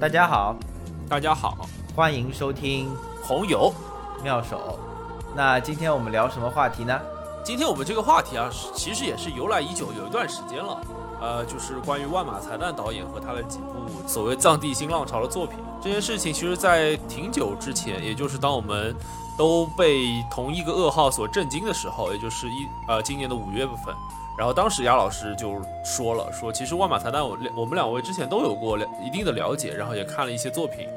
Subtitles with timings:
[0.00, 0.56] 大家好，
[1.10, 2.90] 大家好，欢迎收听
[3.22, 3.70] 红油
[4.22, 4.78] 妙手。
[5.36, 6.98] 那今天我们聊什么话题呢？
[7.44, 10.80] 今天我们这个话题啊，其实也是由来已久，有一段时间了。
[11.20, 15.58] 呃，就是关于万马才旦导演和他的几部所谓藏地新浪潮的作品。
[15.82, 18.96] 这件事情其实，在挺久之前，也就是当我们
[19.36, 23.94] 都被同一个噩耗所震惊的时候，也就是一呃今年的五月份。
[24.40, 30.88] 然后当时亚老师就说了，说其实万马才旦我两我们两位之前都有过了一定的了解，然后也看了一些作品，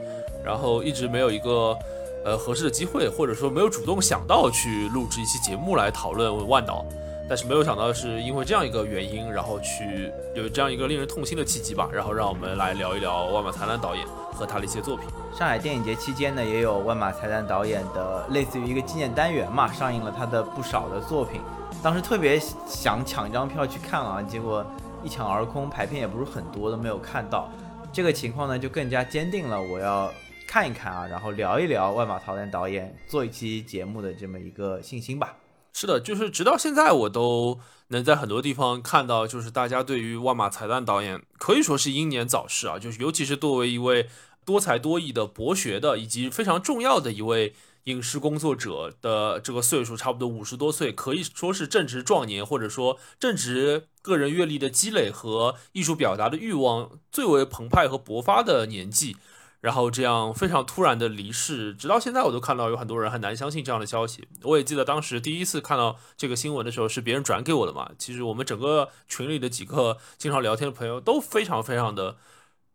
[0.42, 1.78] 然后一直没有一个
[2.24, 6.86] 呃合适的机会，或者说没有主动想到去录制一期节目来讨论万导。
[7.28, 15.06] 但是没有想到是因为这样一个原因，然后去有这样一个令人痛心的契机吧，然后让我们来聊一聊万马才旦导演和他的一些作品。
[15.38, 21.42] 上海电影节期间呢，也有万马才旦导演的类似于一个纪念单元嘛，上映了他的不少的作品。
[21.84, 24.66] 当时特别想抢一张票去看啊，结果
[25.04, 27.52] 一抢而空，排片也不是很多，都没有看到。
[27.92, 30.10] 这个情况呢，就更加坚定了我要
[30.48, 35.36] 看一看啊，然后聊一聊万马才旦导演做一期节目的这么一个信心吧。
[35.74, 37.60] 是的，就是直到现在，我都
[37.90, 44.08] 能在很多地方看到，就是大家对于万马才旦导演可以说是英年早逝啊，就是尤其是作为一位
[44.46, 47.54] 多才多艺的博学的，以及非常重要的一位
[47.86, 59.18] 影视工作者的这个岁数，差不多五十多岁，可以说是正值壮年，或者说正值个人阅历的积累和艺术表达的欲望最为澎湃和勃发的年纪。
[59.62, 64.28] 然后这样非常突然的离世，直到现在我都看到有很多人很难相信这样的消息。
[64.42, 67.92] 我也记得当时第一次看到这个新闻的时候是别人转给我的嘛。
[67.98, 72.18] 其实我们整个群里的几个经常聊天的朋友都非常非常的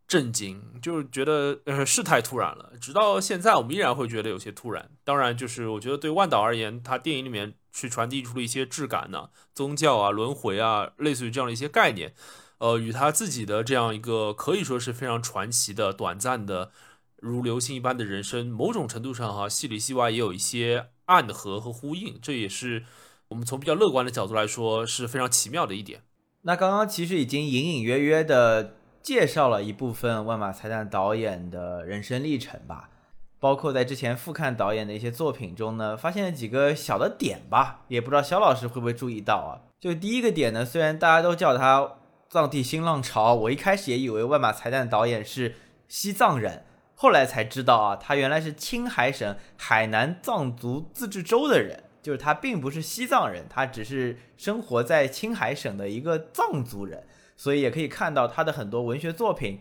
[0.09, 2.73] 震惊，就是觉得呃是太突然了。
[2.81, 4.91] 直到现在我们依然会觉得有些突然。
[5.05, 12.15] 当然，就是我觉得对万导而言，他电影里面去传递出了一些质感呢，宗教啊、轮回啊，类似于这样的一些概念。
[12.57, 16.73] 呃，与他自己的这样一个可以说是非常传奇的、短暂的
[17.19, 22.85] 如流星一般的人生，某种程度上哈，戏里戏外也有一些暗合和呼应，这也是
[23.29, 26.03] 我们从比较乐观的角度来说是非常奇妙的一点。
[26.43, 32.91] 那刚刚其实已经隐隐约约的介绍了一部分万马才旦导演的人生历程吧，
[33.39, 39.69] 包括在之前复看导演的一些作品中呢，发现了几个小的点吧，也不知道肖老师会不会注意到啊？
[39.81, 41.95] 就第一个点呢，虽然大家都叫他。
[42.31, 45.55] 藏地新浪潮，我一开始也以为万马才旦导演是
[45.89, 46.63] 西藏人，
[46.95, 57.07] 后来才知道啊，他原来是青海省海南藏族自治州的人，就是他并不是西藏人，他只是生活在青海省的一个藏族人，
[57.39, 59.61] 所以也可以看到他的很多文学作品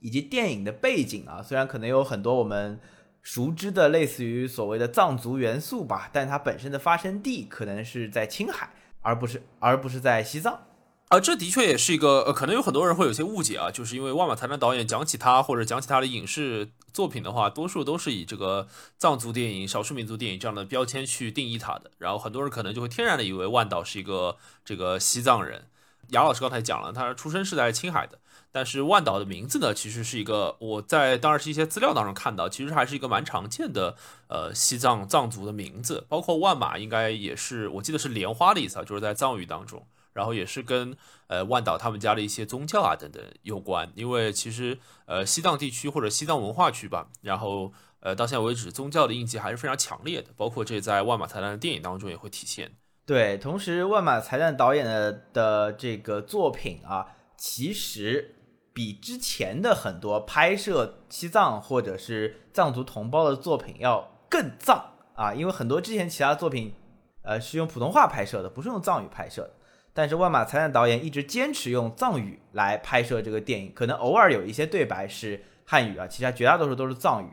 [0.00, 2.80] 以及电影的背景啊，虽然可能有很多我们
[3.22, 10.58] 熟知的类似于所谓的藏族元素吧，但它本身的发生地可能是在青海，而不是而不是在西藏。
[11.06, 18.66] 啊，这的确也是一个，呃，可能有很多人会有些误解啊，就是因为万马才旦导演讲起他或者讲起他的影视作品的话，多数都是以这个
[18.98, 25.66] 藏族电影、少数民族电影这样的标签去定义他的，然后很多人可能就会天然的以为万导是一个这个西藏人。
[26.12, 28.18] 杨老师刚才讲了，他出生是在青海的，
[28.50, 33.96] 但是万导的名字呢，其实是一个我在当然是一些资料当中看到，其实还是一个蛮常见的
[34.28, 39.86] 呃西藏藏族的名字，包括万马应该也是，我记得是莲花的意思啊，就是在藏语当中。
[40.12, 40.94] 然后也是跟
[41.28, 52.72] 呃万岛他们家的一些宗教啊等等有关，因为其实呃西藏地区或者西藏文化区吧，然后呃到现在为止宗教的印记还是非常强烈的，包括这在万马才旦的电影当中也会体现。
[53.04, 58.36] 对，同时万马才旦导演的的这个作品啊，其实
[58.72, 66.74] 比之前的很多拍摄西藏或者是藏族同胞的作品要更藏啊，因为很多之前其他作品
[67.22, 69.54] 呃是用普通话拍摄的，不是用藏语拍摄的。
[69.92, 77.26] 但是万马才旦导演一直坚持用藏语来拍摄这个电影，可能偶尔有一些对白是汉语啊，其他绝大多数都是藏语。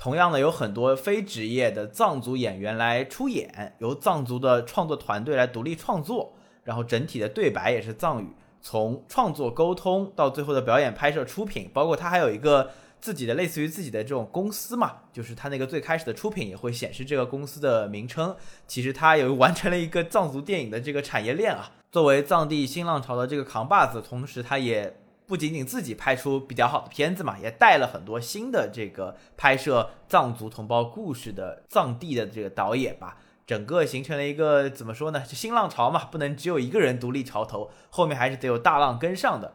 [0.00, 6.32] 同样呢，有很多非职业的藏族演员来出演，由藏族的创作团队来独立创作，
[6.64, 8.34] 然后整体的对白也是藏语。
[8.62, 18.34] 从创作沟通到最后的表演、拍摄、出品，包括他还有一个自己的类似于自己的这种公司嘛，就是他那个最开始的出品也会显示这个公司的名称。
[18.66, 21.72] 其实他有完成了一个藏族电影的这个产业链啊。
[21.92, 24.96] 作为藏地新浪潮的这个扛把子，同时他也
[25.30, 35.20] 不仅仅自己拍出比较好的片子嘛，也带了很多新的这个拍摄藏族同胞故事的藏地的这个导演吧，整个形成了一个怎么说呢？
[35.20, 39.54] 就新浪潮嘛，不能只有一个人独立潮头，后面还是得有大浪跟上的。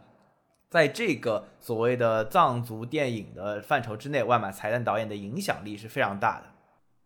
[0.69, 6.45] 在这个所谓的藏族电影的范畴之内，万马才旦导演的影响力是非常大的。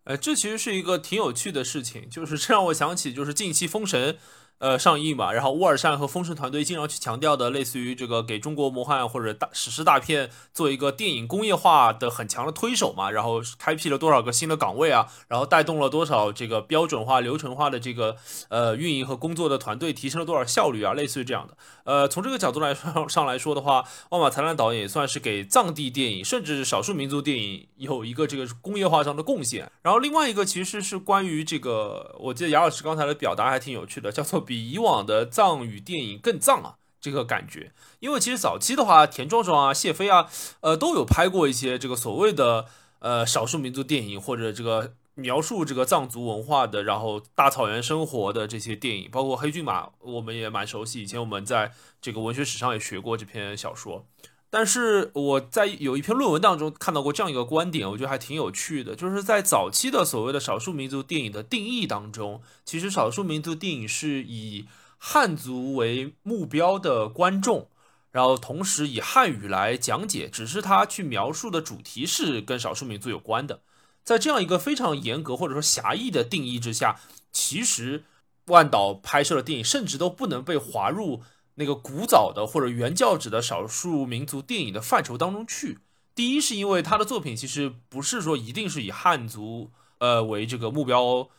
[0.04, 4.16] 呃，这其实是一个挺有趣的事情，就是这让我想起，就是近期封神。
[4.60, 18.18] 呃，上映嘛，然后沃尔善和封神团队经常去强调的，类似于这个给中国魔幻或者大史诗大片做一个电影工业化的很强的推手嘛，然后开辟了多少个新的岗位啊，然后带动了多少这个标准化、流程化的这个
[18.50, 21.56] 呃运营和工作的团队，提升了多少效率啊，类似于这样的。
[21.86, 29.72] 呃，从这个角度来说 上来说的话，万马才兰导演也算是给藏地电影，甚至是少数民族电影有一个这个工业化上的贡献。
[29.84, 34.46] 然后另外一个其实是关于这个，我记得杨老师刚才的表达还挺有趣的，叫做。
[34.50, 40.28] 比以往的藏语电影更藏啊，这个感觉，因为其实早期的话，田壮壮啊、谢飞啊，
[40.62, 42.66] 呃，都有拍过一些这个所谓的
[42.98, 51.04] 呃少数民族电影，或者这个描述这个藏族文化的，然后大草原生活的这些电影，包括黑骏马，我们也蛮熟悉。
[51.04, 51.72] 以前我们在
[52.02, 54.08] 这个文学史上也学过这篇小说。
[54.52, 64.66] 但是我在有一篇论文当中看到过这样一个观点，我觉得还挺有趣的，就是在早期的所谓的少数民族电影的定义当中，其实少数民族电影是以
[64.98, 67.68] 汉族为目标的观众，
[68.12, 73.62] 然后同时以汉语来讲解，只是他去描述的主题是跟少数民族有关的。
[74.04, 77.00] 在这样一个非常严格或者说狭义的定义之下，
[77.32, 78.06] 其实
[78.46, 81.22] 万导拍摄的电影甚至都不能被划入。
[81.60, 85.78] 那个古早的或者原教旨的少数民族电影的范畴当中去。
[86.16, 91.30] 第一，是因为他的作品其实不是说一定是以汉族呃为这个目标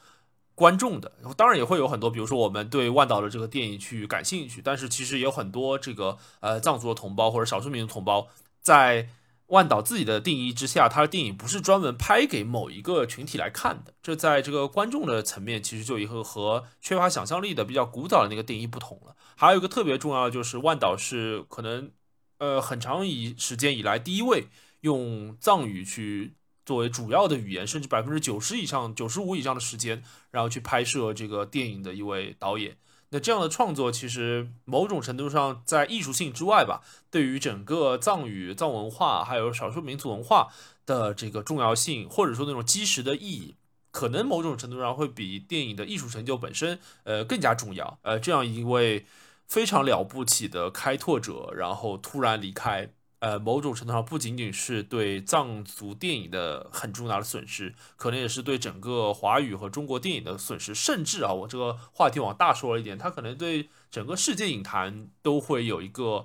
[0.55, 8.28] 观众的，当然也会有很多，比如说我们对万导的这个电影去感兴趣，但是其实也有很多这个呃藏族的同胞或者少数民族同胞
[8.61, 9.08] 在。
[9.50, 13.93] 万导自己的定义之下，他的电影不是专门拍给某一个群体来看的。
[14.00, 19.16] 这在这个观众的层面，其实就一个和缺乏想象力的比较古早的那个定义不同了。
[19.40, 21.90] 还有一个特别重要的就是，万导是可能
[22.37, 24.48] 呃很长一时间以来第一位
[24.82, 26.34] 用藏语去
[26.66, 32.76] 作为主要的语言，甚至百分之九十以上、九十五以上的时间，然后去拍摄这个电影的一位导演。
[33.08, 40.52] 那这样的创作其实某种程度上在艺术性之外吧，对于整个藏语、藏文化还有少数民族文化
[40.84, 43.54] 的这个重要性，或者说那种基石的意义，
[43.90, 47.98] 可能某种程度上会比电影的艺术成就本身呃更加重要。
[48.02, 49.06] 呃，这样一位
[49.50, 52.94] 非常了不起的开拓者，然后突然离开。
[53.19, 66.25] 呃，某种程度上不仅仅是对藏族电影的很重大的损失，可能也是对整个华语和中国电影的损失，甚至啊，我这个话题往大说了一点，它可能对整个世界影坛都会有一个，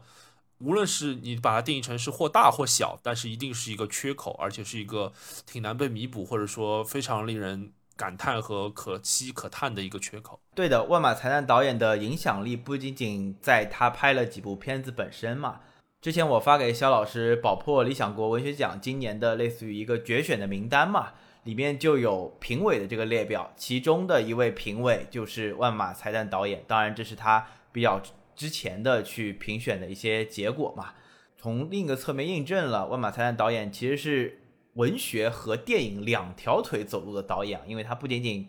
[0.60, 5.12] 无论是你把它定义成是或大或小，但是一定是一个缺口，而且是一个
[5.46, 10.40] 挺难被弥补，或者说非常令人感叹和可期可叹的一个缺口。
[10.54, 15.62] 对的，万马才旦导演的影响力不仅仅在他拍了几部片子本身嘛。
[16.02, 21.14] 之前我发给肖老师宝珀理想国文学奖今年的类似于一个决选的名单嘛，
[21.46, 28.00] 里面就有评委的这个列表，其中的一位评委就是万马才旦导演，当然这是他比较
[28.36, 30.94] 之前的去评选的一些结果嘛。
[31.38, 34.42] 从另一个侧面印证了万马才旦导演其实是
[34.76, 38.48] 文学和电影两条腿走路的导演，因为他不仅仅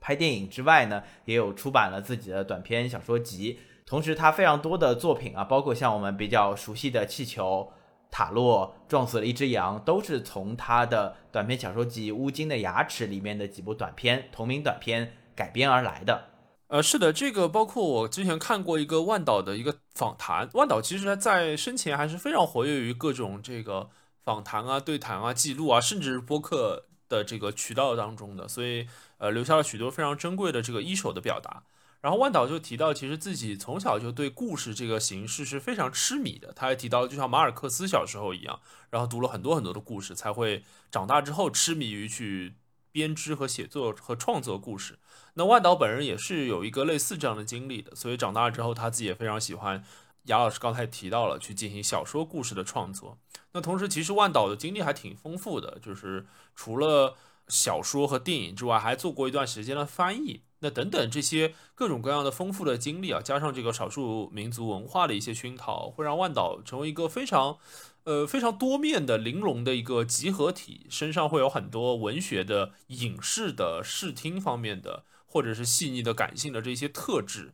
[0.00, 3.60] 拍电影之外呢，也有出版了自己的短篇小说集。
[3.86, 7.70] 同时，他非常多的作品啊，包括像我们比较熟悉的《气球》
[8.10, 16.28] 《塔洛》《撞死了一只羊》，都是从他的短篇小说集《乌金的牙齿》里面的几部短篇同名短篇改编而来的。
[16.68, 23.90] 呃，是的，这个包括我之前看过一个万导的一个访谈，万导其实在生前还是非常活跃于各种这个
[24.24, 28.88] 访谈啊、对谈啊、记录啊，甚至是播客的这个渠道当中的，所以
[29.18, 31.64] 呃，留下了许多非常珍贵的这个一手的表达。
[32.00, 36.52] 然后万导就提到，其实自己从小就对故事这个形式是非常痴迷的。
[36.54, 42.56] 他还提到，就像马尔克斯小时候一样，然后读了很多很多的故事，才会长大之后痴迷于去
[42.92, 44.98] 编织和写作和创作故事。
[45.32, 49.82] 那万导本人也是有一个类似这样的经历的，所以长大之后他自己也非常喜欢。
[50.24, 53.18] 雅老师刚才提到了去进行小说故事的创作。
[53.52, 57.16] 那同时，其实万导的经历还挺丰富的，就是除了
[57.48, 60.42] 小说和电影之外，还做过一段时间的翻译。
[60.60, 67.58] 那等等这些各种各样的丰富的经历啊，加上这个少数民族文化的一些熏陶，会让万岛成为一个非常，
[68.04, 77.52] 呃非常多面的玲珑的一个集合体，身上会有很多文学的、影视的、视听方面的，或者是细腻的、感性的这些特质。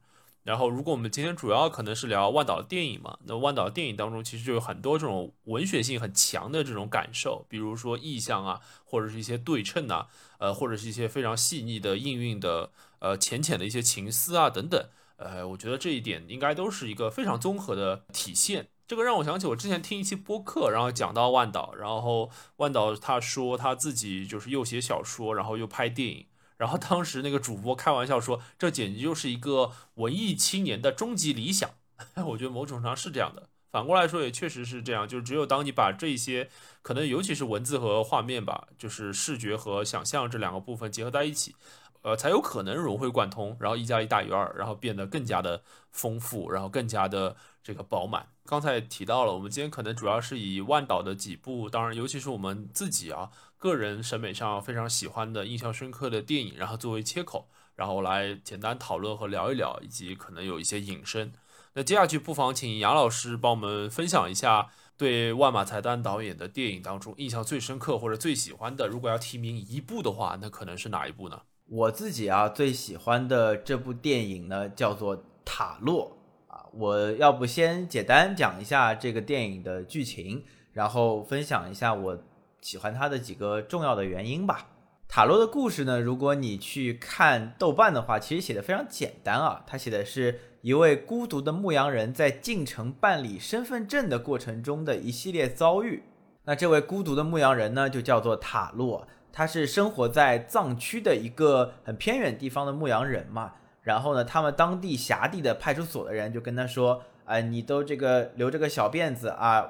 [0.51, 12.71] 然后，如果我们今天主要可能是聊万岛的电影嘛，那万岛的电影当中其实就有很多这种文学性很强的这种感受，比如说意象啊，或者是一些对称啊，呃，或者是一些非常细腻的应运的。
[13.03, 14.79] 呃，浅浅的一些情思啊，等等，
[15.17, 18.69] 呃，我觉得这一点应该都是一个非常综合的体现。
[18.87, 26.27] 这个让我想起我之前听一期播客，然后讲到万导，然后万导他说他自己就是又写小说，然后又拍电影，
[26.61, 31.71] 然后当时那个主播开玩笑说，这简直就是一个文艺青年的终极理想。
[32.29, 33.49] 我觉得某种程度上是这样的。
[33.71, 36.51] 反过来说，也确实是这样，就是只有当你把这些
[36.83, 41.57] 可能，尤其是文字和画面吧，就是视觉和想象这两个部分结合在一起，
[42.03, 48.27] 呃，才有可能融会贯通，然后一加一大于二，然后变得更加的丰富，然后更加的这个饱满。
[48.45, 61.31] 刚才也提到了，我们今天可能主要是以万岛的几部，当然尤其是我们自己啊个人审美上非常喜欢的、印象深刻的电影，然后作为切口，然后来简单讨论和聊一聊，以及可能有一些引申。
[61.75, 68.89] 那接下去不妨请杨老师帮我们分享一下对万马才旦导演的电影当中印象最深刻或者最喜欢的。
[68.89, 71.43] 如果要提名一部的话，那可能是哪一部呢？
[71.67, 76.17] 我自己啊最喜欢的这部电影呢叫做《塔洛》
[76.53, 76.67] 啊。
[76.73, 82.19] 我要不先简单讲一下这个电影的剧情，然后分享一下我
[82.61, 84.69] 喜欢它的几个重要的原因吧。
[85.09, 90.41] 塔洛的故事呢，如果你去看豆瓣的话，其实写的非常简单啊，他写的是。
[90.63, 96.03] 一位孤独的牧羊人在进城办理身份证的过程中的一系列遭遇。
[96.45, 103.53] 那这位孤独的牧羊人呢，就叫做塔洛，他是生活在藏区的一个很偏远地方的牧羊人嘛。
[103.81, 109.67] 然后呢，他们当地辖地的派出所的人就跟他说：“哎，你都这个留着个小辫子啊，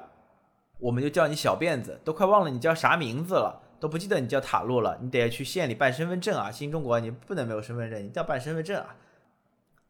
[0.81, 4.97] 我们就叫你小辫子，都快忘了你叫啥名字了，都不记得你叫塔洛了。
[5.01, 8.95] 你得去县里办身份证啊，新中国你不能没有身份证，你要办身份证啊。”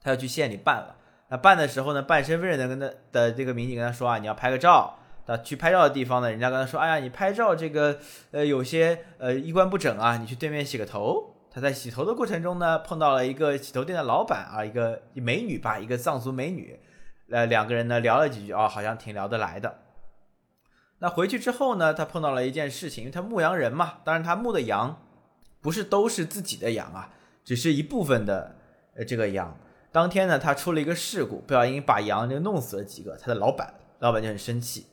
[0.03, 0.95] 他要去县里办了，
[1.29, 4.97] 那办的时候呢，办身份证的跟他的这个民警跟他说啊，你要拍个照。
[5.27, 7.99] 那去拍照的地方呢，人家跟他说，哎呀，你拍照这个
[8.31, 11.35] 呃有些呃衣冠不整啊，你去对面洗个头。
[11.53, 16.79] 他在洗头的过程中呢，碰到了一个洗头店的老板啊，一个美女吧，一个藏族美女，
[17.29, 19.75] 呃两个人呢聊了几句啊，好像挺聊得来的。
[21.03, 25.01] 那回去之后呢，他碰到了一件事情，因为他牧羊人嘛，当然他牧的羊
[25.59, 27.09] 不是都是自己的羊啊，
[27.43, 28.55] 只是一部分的
[28.95, 29.57] 呃这个羊。
[29.91, 33.17] 当天呢，他出了一个事故，不小心把羊就弄死了几个。
[33.17, 34.85] 他的老板，老板就很生气。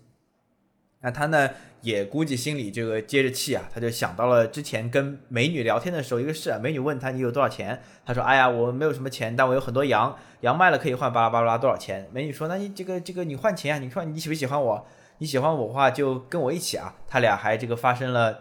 [1.00, 1.50] 那他呢，
[1.82, 6.58] 也估计心里这个接着气啊，他就想到了之前跟美女聊天的时候一个事啊。
[6.58, 7.82] 美女问他你有多少钱？
[8.06, 12.08] 他说：哎呀，我没有什么钱，但我有很多羊，羊卖了可以换巴拉巴拉多少钱？
[12.14, 13.78] 美女说：那你这个这个你换钱啊？
[13.78, 14.86] 你说你喜不喜欢我？
[15.18, 16.94] 你喜欢我的话就跟我一起啊。
[17.06, 18.40] 他俩还这个发生了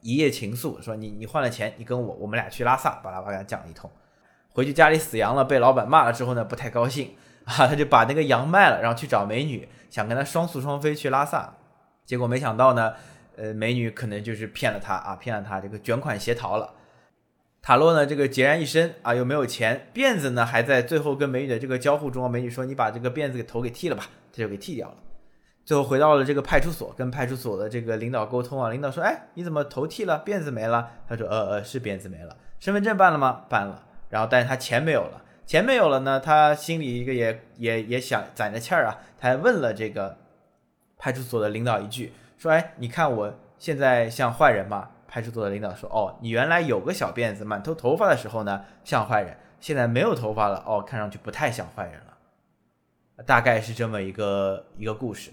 [0.00, 3.90] 一夜情愫，说你你换了钱，你跟我，我们俩去拉萨，巴拉巴拉讲了一通。
[4.50, 7.14] 回去家里死羊了，被老板骂了之后呢，不太高兴
[7.44, 11.54] 啊， 他就把那个羊卖了，然后去找美女，想跟他双宿双飞去拉萨。
[12.04, 12.94] 结果没想到呢，
[13.36, 16.72] 呃，美女可能就是骗了他啊，骗了他这个卷款协逃了。
[17.60, 24.96] 塔洛呢，这个孑然一身啊，又没有钱，辫子呢还在最后跟美女的这个交互中，美女说你把这个辫子给头给剃了吧，他就给剃掉了。
[25.66, 30.92] 最后回到了这个派出所，跟派出所的这个领导沟通啊，领导说，哎，你怎么头剃了，辫子没了？
[31.08, 33.44] 他说，呃呃，是辫子没了，身份证办了吗？
[33.48, 33.82] 办了。
[34.08, 40.16] 然后，但是他钱没有了，钱没有了呢，他心里一个也也也想攒着气儿啊，他还问了这个
[40.96, 55.32] 派出所的领导一句，说：“哎，你看我现在像坏人吗？”派出所的领导说：“哦，你原来有个小辫子，满头头发的时候呢，像坏人，现在没有头发了，哦，看上去不太像坏人了。”大概是这么一个一个故事。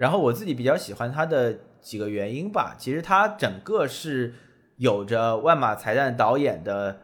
[0.00, 4.34] 然后我自己比较喜欢他的几个原因吧，其实他整个是。
[4.80, 7.00] 有着万马才旦导演的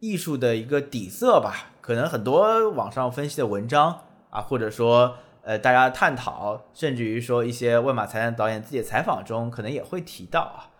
[0.00, 4.00] 艺术的一个底色吧，可能很多网上分析的文章
[4.30, 10.74] 啊，或者说呃大家探讨，甚至于说一些万马才旦导演自己的采访中，可能也会提到啊，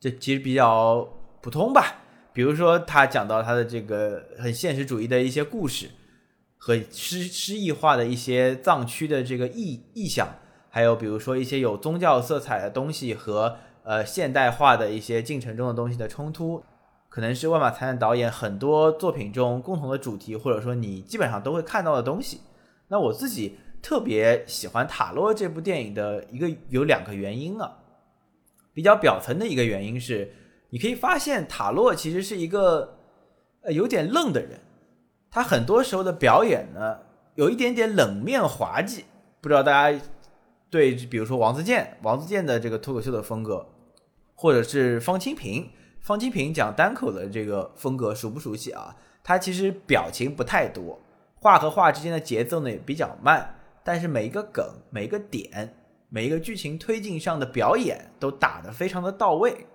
[0.00, 1.08] 这其实比较
[1.40, 2.02] 普通吧。
[2.32, 5.88] 比如说他讲到他的这个很现实主义的一些故事
[6.58, 10.26] 和诗诗意化的一些藏区的这个意意象，
[10.70, 13.58] 还有比如说一些有宗教色彩的东西和。
[13.82, 16.62] 呃，现代化的一些进程中的东西的冲突，
[17.08, 22.42] 可能是万马才旦导演很多作品中共同的主题，或者说你基本上都会看到的东西。
[22.88, 27.78] 那我自己特别喜欢《塔洛》这部电影的一个有两个原因啊，
[28.74, 30.30] 比较表层的一个原因是，
[30.68, 32.98] 你可以发现塔洛其实是一个
[33.62, 34.60] 呃有点愣的人，
[35.30, 36.98] 他很多时候的表演呢
[37.34, 39.06] 有一点点冷面滑稽，
[39.40, 39.98] 不知道大家。
[40.70, 43.66] 对，比如说王自健，王自健的这个脱口秀的风格，
[44.36, 48.94] 或者是方清平，方清平讲单口的这个风格熟不熟悉啊？
[49.24, 51.00] 他其实表情不太多，
[51.40, 55.74] 话和话之间的节奏呢也比较慢，但是每一个梗、每一个点、
[56.08, 59.66] 每一个剧情推进上的表演都打得非常的到位。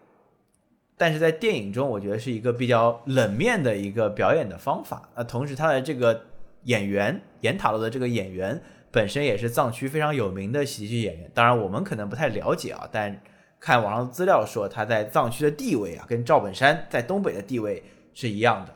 [0.95, 5.09] 但是在电影中，我觉得是一个比较冷面的一个表演的方法。
[5.13, 6.21] 那同时，他的这个
[6.63, 8.63] 演员演塔罗的这个演员。
[8.95, 13.21] 本身也是藏区非常有名的喜剧演员，当然我们可能不太了解啊，但
[13.59, 17.83] 看网上资料说，他在藏区的地位啊，跟赵本山在东北的地位
[18.13, 18.73] 是一样的。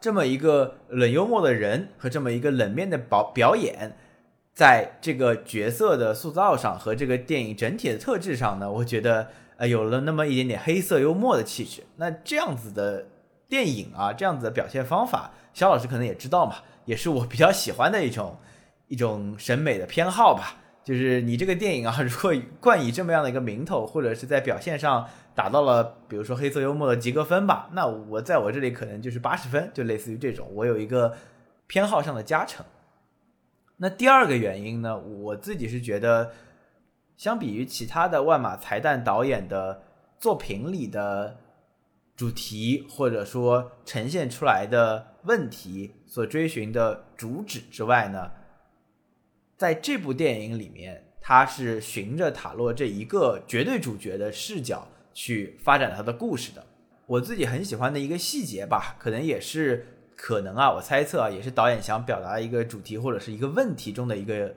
[0.00, 3.94] 这么一个冷幽默的人和这么一个冷面的表表演，
[4.54, 11.82] 在这个角色的塑造上和这个电影整体的特质上呢，我觉得呃有了那么一点点黑色幽默的气质。
[11.96, 13.06] 那这样子的
[13.50, 16.54] 电影啊，这样子的表现方法，肖老师可能也知道嘛，
[16.86, 18.38] 也是我比较喜欢的一种
[18.90, 20.56] 一种审美的偏好吧。
[20.82, 31.14] 就是你这个电影啊， 如果冠以这么样的一个名头，或者是在表现上达到了，比如说黑色幽默的及格分吧，那我在我这里可能就是八十分，就类似于这种，我有一个
[31.66, 32.64] 偏好上的加成。
[33.76, 36.32] 那第二个原因呢，我自己是觉得，
[37.16, 39.82] 相比于其他的万马才旦导演的
[40.18, 41.36] 作品里的
[42.16, 48.30] 主题，或者说呈现出来的问题所追寻的主旨之外呢。
[49.60, 56.64] 在这部电影里面，他是循着塔洛这一个绝对主角的视角去发展他的故事的。
[57.04, 59.86] 我自己很喜欢的一个细节吧，可能也是
[60.16, 64.50] 可能啊，我猜测啊，也是导演想表达一个主题或者是一个问题中的一个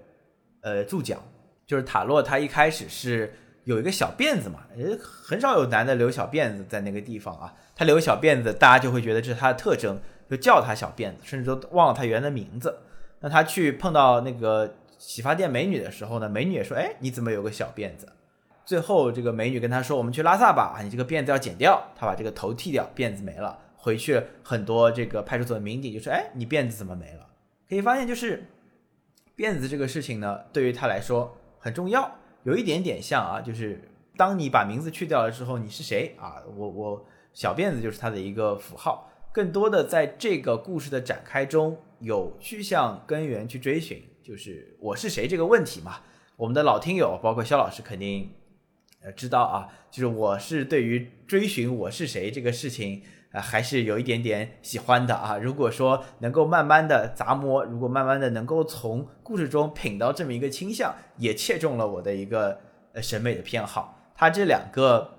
[0.62, 1.22] 呃注脚，
[1.68, 3.34] 就是塔洛他一开始是
[3.66, 12.78] 有一个小辫子嘛，呃，很少有男的留小辫子在那个地方啊，他留小辫子，大家就会觉得这是他的特征，就叫他小辫子，甚至都忘了他原来的名字。
[13.20, 14.76] 那他去碰到那个。
[15.06, 18.08] 洗发店美女的时候呢，美女也说：“哎，你怎么有个小辫子？”
[18.66, 23.60] 最后这个美女跟他说：“我们去拉萨吧，你这个辫子要剪掉。”他把这个头剃掉，辫子没了。
[23.76, 27.28] 回去很多这个派出所的民警就说：“哎，你辫子怎么没了？”
[27.68, 28.46] 可以发现，就是
[29.36, 32.10] 辫子这个事情呢，对于他来说很重要，
[32.44, 33.82] 有一点点像啊，就是
[34.16, 36.42] 当你把名字去掉了之后，你是谁啊？
[36.56, 39.10] 我我小辫子就是他的一个符号。
[39.34, 44.02] 更多的在这个故事的展开中，有去向根源去追寻。
[44.24, 45.98] 就是我是谁这个问题嘛，
[46.38, 48.32] 我们的老听友，包括肖老师肯定
[49.02, 53.04] 呃知道啊，就是我是对于追寻我是谁这个事情
[53.34, 55.38] 啊，还是有一点点喜欢的啊。
[55.38, 62.62] 如果说能够慢慢的杂摸，如果慢慢的能够从故事中品到这么一个倾向，也切中了我的一个
[62.94, 64.00] 呃审美的偏好。
[64.16, 65.18] 他这两个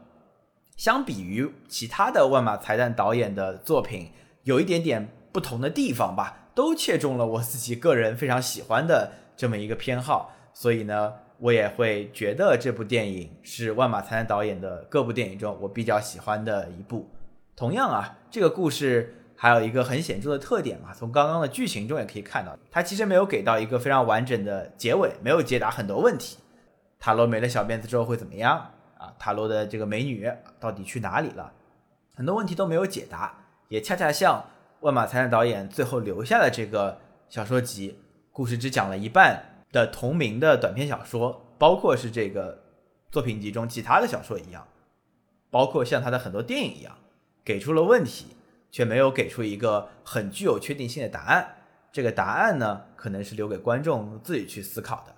[0.79, 4.13] 相比于其他的万马才旦导演的作品，
[4.45, 6.44] 有一点点不同的地方吧。
[6.55, 17.11] 都切中了我自己个人非常喜欢的这么一个偏好，所以呢，我也会觉得这部电影是万马才旦导演的各部电影中我比较喜欢的一部。
[17.57, 26.39] 同样啊，这个故事还有一个很显著的特点嘛，从刚刚的剧情中也可以看到，它其实没有给到一个非常完整的结尾，没有解答很多问题。
[27.01, 29.13] 塔罗没了小辫子之后会怎么样啊？
[29.19, 31.53] 塔罗的这个美女到底去哪里了？
[32.15, 33.35] 很多问题都没有解答，
[33.69, 34.45] 也恰恰像。
[34.85, 37.99] 万马才旦导演最后留下的这个小说集，
[38.31, 42.63] 故事只讲了一半的同名的短篇小说，包括是这个
[43.11, 44.69] 作品集中其他的小说一样，
[45.51, 46.99] 包括像他的很多电影一样，
[47.43, 48.37] 给出了问题，
[48.71, 51.55] 却没有给出一个很具有确定性的答案。
[51.91, 55.15] 这个答案呢，可能是留给观众自己去思考的。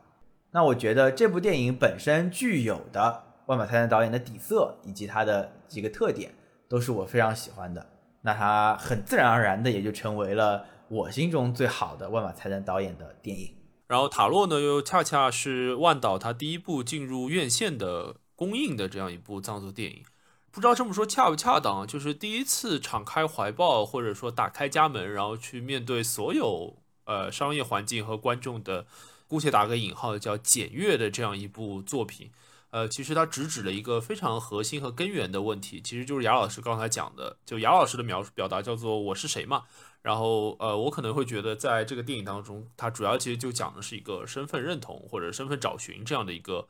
[0.53, 6.33] 那我觉得这部电影本身具有的万马才旦导演的底色以及他的几个特点，
[6.69, 7.85] 都是我非常喜欢的。
[8.27, 13.55] 那他很自然而然的也就成为了我心中最好的万马才旦导演的电影。
[13.87, 20.03] 然后塔洛呢，又恰恰是万导他第一部进入院线的公映的这样一部藏族电影。
[20.51, 21.87] 不知道这么说恰不恰当？
[21.87, 28.87] 就是第一次敞开怀抱，或者说打开家门，然后去面对所有呃商业环境和观众的，
[29.29, 32.33] 姑且打个引号叫检阅的这样一部作品。
[32.71, 39.63] 呃，其实他直指了一个非常核心和根源的问题，其实就是雅老师刚才讲的，就雅老师的描述表达叫做“我是谁”嘛。
[40.03, 46.69] 然后，呃，我可能会觉得，在这个电影当中，它主要其实就讲的是一个身份认同或者身份找寻这样的一个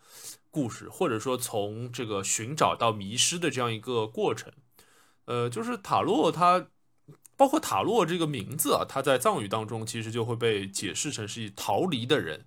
[0.51, 4.53] 故事，或者说从这个寻找到迷失的这样一个过程。
[5.27, 6.69] 呃，就是塔洛，他
[7.37, 12.47] 包括塔洛这个名字啊，他在藏语当中其实就会被解释成是逃离的人。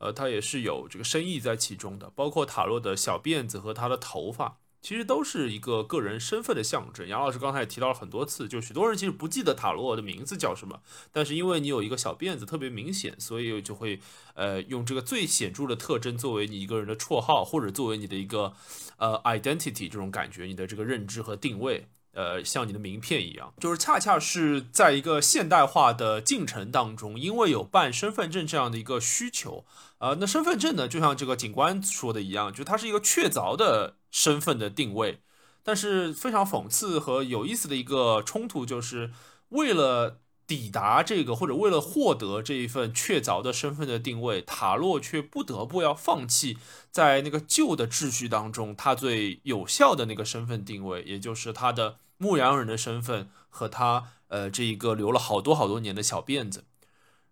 [0.00, 7.06] 呃，它也是有这个深意在其中的，包括塔洛的小辫子和他的头发，其实都是一个个人身份的象征。
[7.06, 10.80] 杨老师刚才也提到了很多次，就许多人其实不记得塔洛的名字叫什么，
[11.12, 14.00] 但是因为你有一个小辫子特别明显，所以就会
[14.34, 18.54] 呃用这个最显著的特征作为你一个人的绰号，或者作为你的一个
[18.96, 21.88] 呃 identity 这种感觉，你的这个认知和定位。
[22.12, 29.64] 呃，像你的名片一样，就是恰恰是在一个现代化的进程当中，因为有办身份证这样的一个需求，
[30.00, 35.22] 呃，那身份证呢，就像这个警官说的一样，就它是一个确凿的身份的定位。
[35.62, 39.10] 但是非常讽刺和有意思的一个冲突，就是
[39.50, 46.56] 为了抵达这个，或者为了获得这一份确凿的身份的定位，塔洛却不得不要放弃
[46.90, 56.64] 在那个旧的秩序当中他最有效的那个身份定位，也就是他的牧羊人的身份和他呃这一个留了好多好多年的小辫子。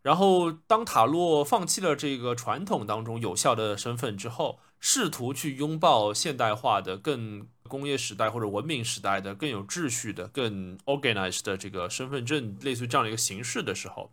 [0.08, 7.46] 然后，当塔洛放弃了这个传统当中有效的身份之后，试图去拥抱现代化的更。
[7.68, 14.10] 工业时代或者文明时代的更有秩序的、更 organized 的这个身份证，类似于这样的一个形式的时候，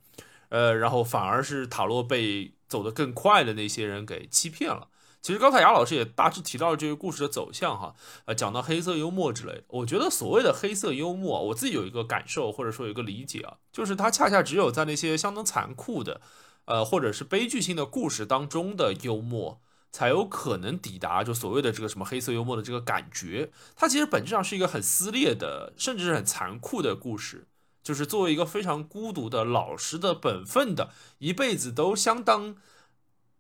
[0.50, 4.90] 呃，然后反而是塔洛被走得更快的那些人给欺骗了。
[5.26, 9.64] 其实刚才雅老师也大致提到了这个故事的走向，哈，呃，讲到黑色幽默之类的。
[9.70, 16.22] 我觉得所谓的黑色幽默，我自己有一个感受或者说有一个理解啊，就是它恰恰只有在那些相当残酷的，
[16.66, 19.60] 呃，或者是悲剧性的故事当中的幽默。
[19.92, 27.48] 才有可能抵达就所谓的这个什么黑色幽默的这个感觉，它其实本质上是一个很撕裂的，甚至是很残酷的故事。
[27.82, 32.58] 就是作为一个非常孤独的、老实的、本分的，一辈子都相当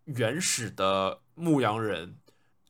[0.05, 2.17] 原始的牧羊人，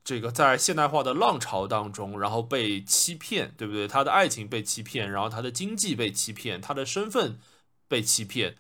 [0.04, 3.88] 这个在现代化的浪潮当中，然后被欺骗，对不对？
[3.88, 7.40] 他的爱情被欺骗，然后他的经济被欺骗，他的身份
[7.88, 8.56] 被欺骗。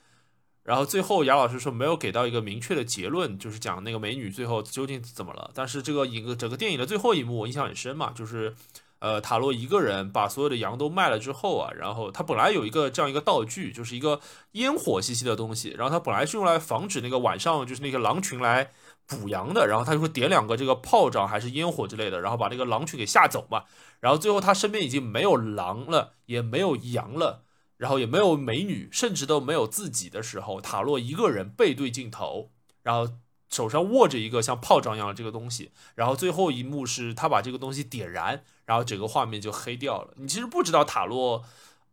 [0.63, 5.51] 然后最后，杨老师说没有给到一个明确的结论，就是讲那个美女最后究竟怎么了。
[5.53, 8.55] 但是这个一个整个电影的最后一幕我印象很深嘛，就是
[8.99, 14.19] 呃塔洛一个人把所有的羊都卖了之后啊，然后他本来有一个这样一个道具，就是一个
[14.53, 18.71] 烟火兮兮的东西，然后他本来是用来防止那个晚上就是那个狼群来
[19.08, 23.63] 捕羊的，然后他就会点两个这个炮仗还是烟火之类的，然后把那个狼群给吓走嘛。
[23.99, 27.41] 然后最后他身边已经没有狼了，也没有羊了。
[27.77, 32.49] 然后也没有美女，甚至都没有自己的时候，塔洛一个人背对镜头，
[32.84, 33.13] 然后
[33.55, 40.13] 手上握着一个像炮仗一样的这个东西，然后最后一幕是他把这个东西点燃，然后整个画面就黑掉了。
[40.17, 41.43] 你其实不知道塔洛，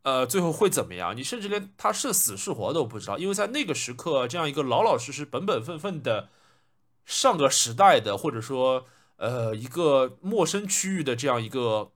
[0.03, 6.29] 呃，最后会怎么样，你甚至连他是死是活都不知道，因为在那个时刻，这样一个老老实实、本本分分的
[7.07, 8.85] 上个时代的，或者说
[9.17, 11.93] 呃一个陌生区域的这样一个。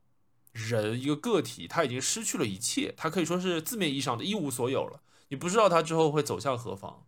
[0.58, 5.00] 人一个个体，他已经失去了一切，他可以说是字面意义上的一无所有了。
[5.28, 7.04] 你不知道他之后会走向何方，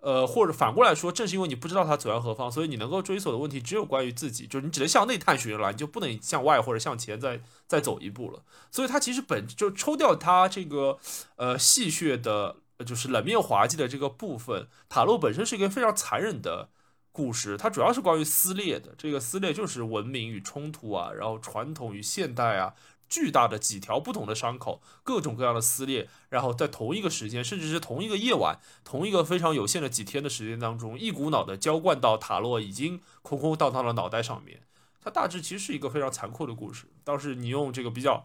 [0.00, 8.42] 呃，或者反过来说，正是因为你不知道他走向何方，所以你能够追索的问题只有关于自己，就是你只能向内探寻了，你就不能向外或者向前再再走一步了。
[8.70, 10.98] 所以，它其实本就抽掉它这个
[11.36, 16.70] 呃戏谑的，就是冷面滑稽的这个部分，塔洛本身是一个非常残忍的。
[17.12, 22.72] 故事它主要是关于撕裂的，这个撕裂就是文明与冲突啊，然后传统与现代啊，
[23.10, 34.62] 巨大的几条不同的伤口，各种各样的撕裂，然后在同一个时间，甚至是同一个夜晚，同一个非常有限的几天的时间当中，一股脑的浇灌到塔洛已经空空荡荡的脑袋上面。
[35.02, 38.24] 它大致其实是一个非常残酷的故事，倒是你用这个比较。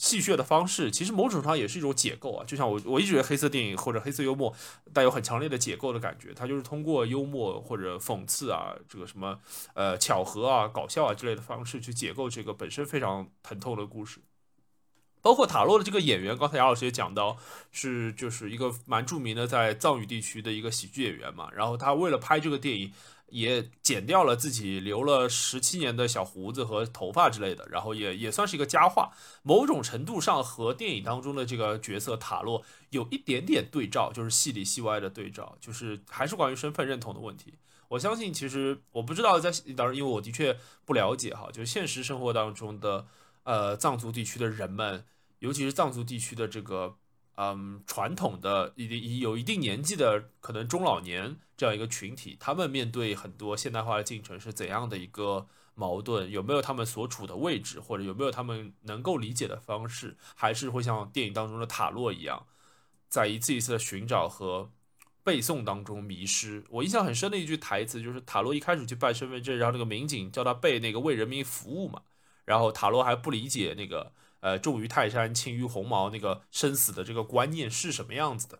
[0.00, 2.42] 戏谑的方式，其实某种上也是一种解构啊。
[2.46, 4.50] 就像我，我一直觉得黑色电影或者黑色幽默
[4.94, 6.32] 带有很强烈的解构的感觉。
[6.32, 9.38] 它就是通过幽默或者讽刺啊，这个什么
[9.74, 14.22] 呃巧合啊、搞笑啊之类的方式去解构这个本身非常疼痛的故事。
[15.20, 17.36] 包括塔洛的这个演员，刚才杨老师也讲到，
[17.70, 21.50] 是就是一个蛮著名的在藏语地区的一个喜剧演员嘛。
[21.52, 22.90] 然后他为了拍这个电影。
[23.30, 29.12] 也剪掉了自己留了十七年的小胡子和头发之类的，然后也也算是一个佳话，
[29.42, 37.54] 某种程度上和电影当中的这个角色塔洛有一点点对照，就是戏里戏外的对照，就是还是关于身份认同的问题。
[37.88, 43.06] 我相信，其实我不知道在当然，因为我的确不了解哈，就是现实生活当中的
[43.44, 45.04] 呃藏族地区的人们，
[45.40, 46.96] 尤其是藏族地区的这个。
[47.36, 56.30] 嗯，传统的已已有一定年纪的可能中老年这样一个群体，他们面对很多现代化的进程是怎样的一个矛盾？
[56.30, 60.18] 有没有他们所处的位置，或者有没有他们能够理解的方式？
[60.34, 62.46] 还是会像电影当中的塔洛一样，
[63.08, 64.70] 在一次一次的寻找和
[65.24, 66.62] 背诵当中迷失？
[66.68, 72.02] 我印象很深的一句台词就是塔洛一开始去办身份证，然后那个民警叫他背那个为人民服务嘛，
[72.44, 74.12] 然后塔洛还不理解那个。
[74.40, 78.58] 呃，重于泰山，轻于鸿毛，那个生死的这个观念是什么样子的？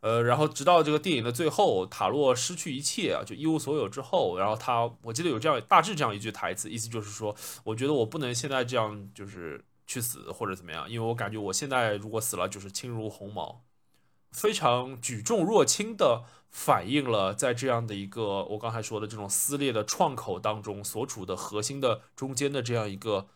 [0.00, 13.64] 呃，然后直到这个电影的最后，塔洛失去一切啊，就一无所有之后，然后他，我记得有这样大致这样一句台词，意思就是说，我觉得我不能现在这样就是去死或者怎么样，因为我感觉我现在如果死了就是轻如鸿毛，
[14.30, 23.26] 非常举重若轻的反映了在这样的一个我刚才说的这种撕裂的创口当中所处的核心的中间的这样一个。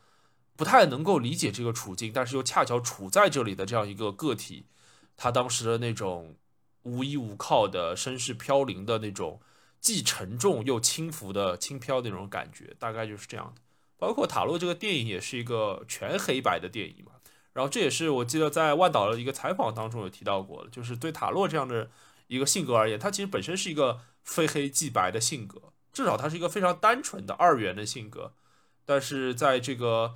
[0.56, 4.66] 不太能够理解这个处境，但是又恰巧处在这里的这样一个个体，
[5.16, 6.36] 他当时的那种
[6.82, 9.40] 无依无靠的身世飘零的那种，
[9.80, 13.62] 既沉重又轻浮的轻飘那种感觉，大概就是这样的。
[13.96, 17.12] 包括塔洛这个电影也是一个全黑白的电影嘛，
[17.52, 21.90] 然后这也是我记得在万岛的一个采访当中有提到过的，就是对塔洛这样的
[22.26, 28.34] 一个性格而言，他其实本身是一个非黑即白的性格，至少他是一个非常单纯的二元的性格。
[28.84, 30.14] 但是在这个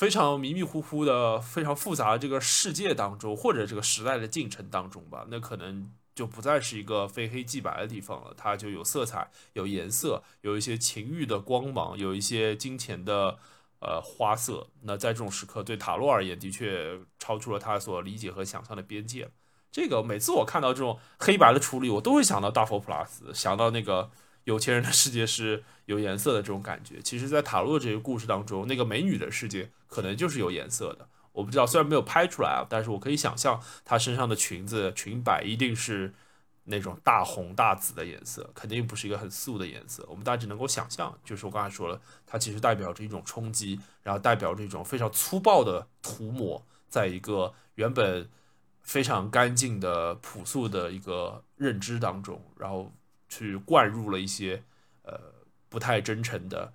[0.00, 13.38] 非常迷迷糊糊的、非常复杂的这个世界当中，或者这个时代的进程当中吧，那可能就不再是一个非黑即白的地方了，它就有色彩、有颜色、有一些情欲的光芒、有一些金钱的。
[13.82, 14.66] 呃，花色。
[14.82, 19.30] 那在这种时刻，对塔洛而言，的确超出了他所理解和想象的边界。
[19.72, 24.10] 这个每次我看到这种黑白的处理，我都会想到大佛普拉斯，想到那个
[24.44, 27.00] 有钱人的世界是有颜色的这种感觉。
[27.02, 31.08] 其实，在塔洛这个故事当中，那个美女的世界可能就是有颜色的。
[31.32, 36.14] 我不知道，虽然没有拍出来啊，但是我可以想象她身上的裙子裙摆一定是。
[36.64, 40.06] 那种大红大紫的颜色，肯定不是一个很素的颜色。
[40.08, 48.30] 我们大致能够想象，就是我刚才说了，它其实代表着一种冲击，然后代表着一种非常粗暴的涂抹，在一个原本
[48.82, 52.92] 非常干净的朴素的一个认知当中，然后
[53.30, 54.62] 去灌入了一些
[55.04, 55.18] 呃
[55.70, 56.74] 不太真诚的、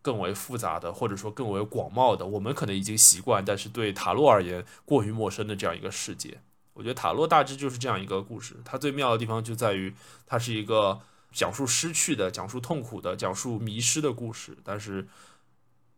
[0.00, 6.40] 更为复杂的，或者说更为广袤的，我们可能已经习惯，但是对塔洛而言过于陌生的这样一个世界。
[6.74, 9.94] 我觉得塔洛大致就是这样一个故事，它最妙的地方就在于
[10.26, 11.00] 它是一个
[11.32, 14.56] 讲述失去的、讲述痛苦的、讲述迷失的故事。
[14.62, 15.08] 但是，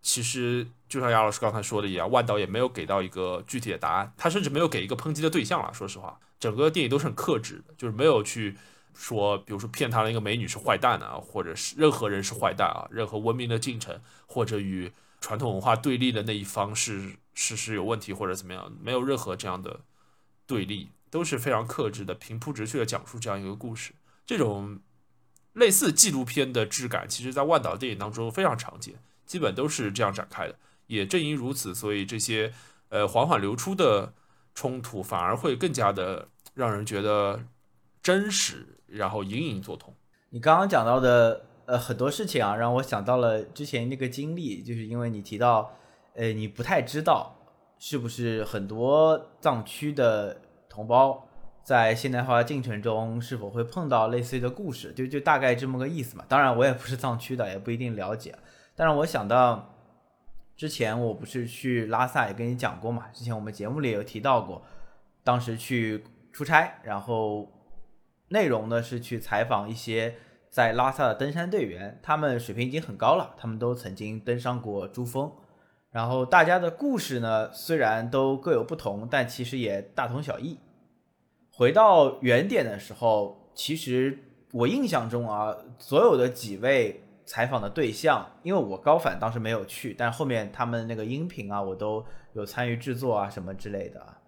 [0.01, 5.75] 其实就像杨老师刚才说的一样，万导也没有给到一个具体的答案，他甚至没有给一个抨击的对象了。
[5.75, 8.57] 说实话，整个电影都是很克制的，就是没有去
[8.99, 19.81] 说，比如说骗他的一个美女是坏蛋啊，或者是任何人是坏蛋啊，任何文明的进程或者与传统文化对立的那一方是事实有问题或者怎么样，没有任何这样的。
[20.47, 23.93] 对立都是非常克制的，平铺直叙的讲述这样一个故事。
[24.25, 24.81] 这种
[25.53, 28.95] 类似纪录片的质感，其实在万岛电影当中非常常见，
[29.27, 30.57] 基本都是这样展开的。
[30.87, 32.51] 也正因如此，所以这些
[32.89, 34.15] 呃缓缓流出的
[34.55, 37.45] 冲突，反而会更加的让人觉得
[38.03, 39.94] 真实，然后隐隐作痛。
[40.31, 45.70] 你刚刚讲到的呃很多事情啊，让我想到了之前那个经历，就是因为你提到，
[46.14, 47.35] 呃，你不太知道。
[47.81, 50.37] 是不是很多藏区的
[50.68, 51.29] 同胞
[51.62, 54.92] 在现代化进程中是否会碰到类似的故事？
[54.92, 56.24] 就就大概这么个意思嘛。
[56.27, 58.37] 当然我也不是藏区的，也不一定了解。
[58.74, 59.77] 但是我想到
[60.57, 64.61] 之前我不是去拉萨也跟你讲过嘛，之前我们节目里有提到过，
[65.22, 67.48] 当时去出差，然后
[68.29, 70.14] 内容呢是去采访一些
[70.51, 75.31] 在拉萨的登山队员，他们水平已经很高了，他们都曾经登上过珠峰。
[75.91, 80.59] 然后大家的故事呢，虽然都各有不同，但其实也大同小异。
[81.51, 84.19] 回到原点的时候，其实
[84.53, 94.19] 我印象中啊，所有的几位采访的对象，因为我高反当时没有去，但后面他们那个音频啊，我都有参与制作啊什么之类的。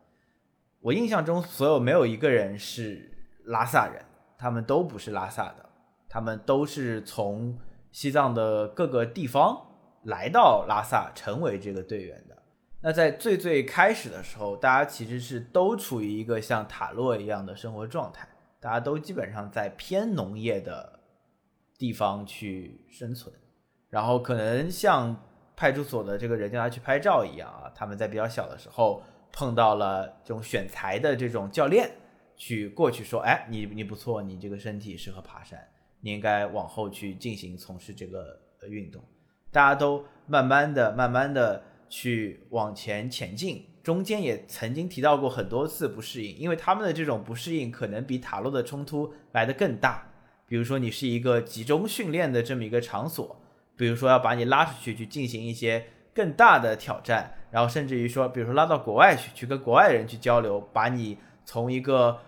[0.81, 3.10] 我印象中，所有没有一个人是
[3.45, 4.05] 拉萨人，
[4.39, 5.69] 他们都不是拉萨的，
[6.09, 7.59] 他们都是从
[7.93, 9.67] 西藏的各个地方。
[10.05, 12.35] 来到拉萨成为这个队员的，
[12.81, 18.27] 那在最最开始的时候，大家其实是都处于一个像塔洛一样的生活状态，
[18.59, 21.01] 大家都基本上在偏农业的
[21.77, 23.31] 地方去生存，
[23.91, 25.15] 然后可能像
[25.55, 31.91] 派出所的这个人叫他去拍照一样啊，他们在比较小的时候碰到了这种选材的这种教练，
[32.41, 35.63] 去过去说，哎，你你不错，你这个身体适合爬山，
[36.01, 39.05] 你应该往后去进行从事这个运动。
[39.53, 50.11] 大家都慢慢的、慢慢的去往前前进，中间也曾经提到过很多次不适应，因为他们的这种不适应可能比塔洛的冲突来的更大。
[50.47, 53.39] 比如说，你是一个集中训练的这么一个场所，
[53.77, 62.19] 比如说要把你拉出去去进行一些更大的挑战，然后甚至于说，比如说拉到国外去，去跟国外人去交流，把你从一个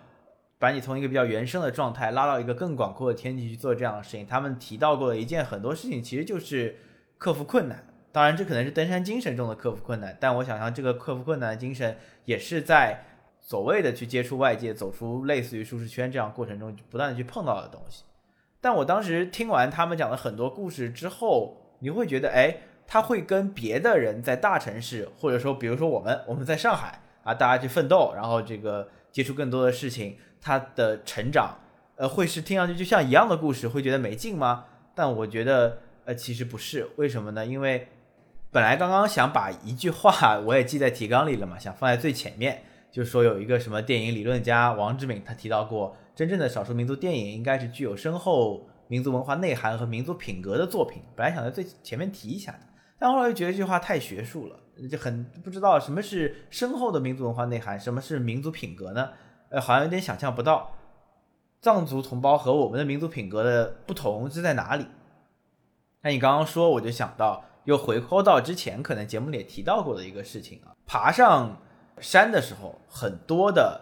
[0.62, 4.25] 把你从一个比较原生的状态拉到一个更广阔的天地去做这样的事情。
[4.25, 6.77] 他们提到过的一件很多事情，其实就是。
[7.18, 13.05] 克服困难，当然这可能是登山精神中的克服困难，但我想象这个克服困难的精神也是在
[13.38, 18.03] 所谓的去接触外界、走出类似于舒适圈这样过程中不断的去碰到的东西。
[18.61, 22.57] 但我当时听完他们讲了很多故事之后，你会觉得，哎，
[22.88, 31.57] 他会跟别的人在大城市，或者说比如说我们我们在上海啊，大家去奋斗，然后这个接触更多的事情，他的成长，
[31.97, 34.67] 呃，会是听上去就像一样的故事，会觉得没劲吗？
[34.95, 35.79] 但我觉得。
[36.05, 37.47] 呃，其实不是，为什么呢？
[37.47, 37.87] 因为
[38.51, 51.01] 本来刚刚想把一句话我也记在提纲里了嘛，想放在最前面，就是说有一个什么电影理论家王志敏，他提到过，真正的少数民族电影应该是具有深厚民族文化内涵和民族品格的作品。
[51.15, 52.59] 本来想在最前面提一下的，
[52.99, 54.59] 但后来又觉得这句话太学术了，
[54.91, 59.11] 就很不知道什么是深厚的民族文化内涵，什么是民族品格呢？
[59.53, 60.73] 呃，好像有点想象不到，
[61.61, 64.87] 藏族同胞和我们的民族品格的不同是在哪里？
[66.01, 71.61] 那你刚刚说，我就想到又回扣到之前可能节目里也提到过的一个事情啊，爬上
[71.99, 73.79] 山的时候，很多的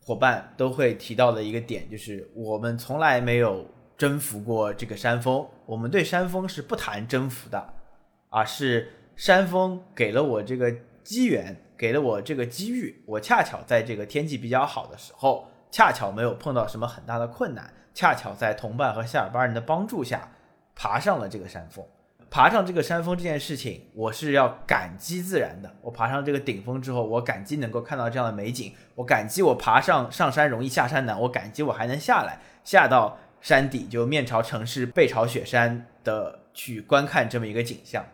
[0.00, 7.74] 伙伴都会提到的一个点，就是我们从来没有征服过这个山峰，我们对山峰是不谈征服的，
[8.28, 10.72] 啊，是山峰给了我这个
[11.08, 11.56] 机缘。
[11.78, 20.28] 给了我这个机遇，我恰巧在这个天气比较好的时候，恰巧没有碰到什么很大的困难，恰巧在同伴和夏尔巴人的帮助下，
[20.74, 21.86] 爬上了这个山峰。
[22.28, 25.72] 爬上这个山峰这件事情，我是要感激自然的。
[25.80, 38.04] 我爬上这个顶峰之后，我感激能够看到这样的美景，我感激我爬上上山容易下山难，我感激我还能下来，下到山底就面朝城市背朝雪山的去观看这么一个景象。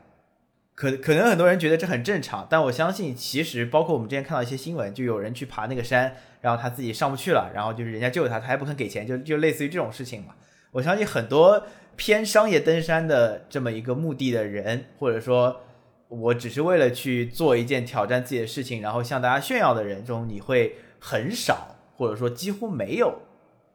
[0.74, 10.34] 可可能很多人觉得这很正常，但我相信，其实包括我们之前看到一些新闻，就有人去爬那个山，然后他自己上不去了，然后就是人家救他，他还不肯给钱，就就类似于这种事情嘛。
[10.72, 15.60] 我相信很多偏商业登山的这么一个目的的人，或者说
[16.08, 23.20] 我只是为了去做一件挑战自己的事情，然后向大家炫耀的人中，你会很少，或者说几乎没有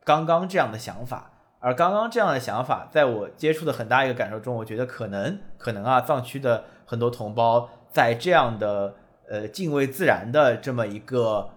[0.04, 1.32] 刚刚这样的想法。
[1.62, 8.95] 而刚刚这样的想法，在我接触的很大一个感受中，我觉得可能可能啊，藏区的很多同胞在这样的
[9.30, 11.47] 呃敬畏自然的这么一个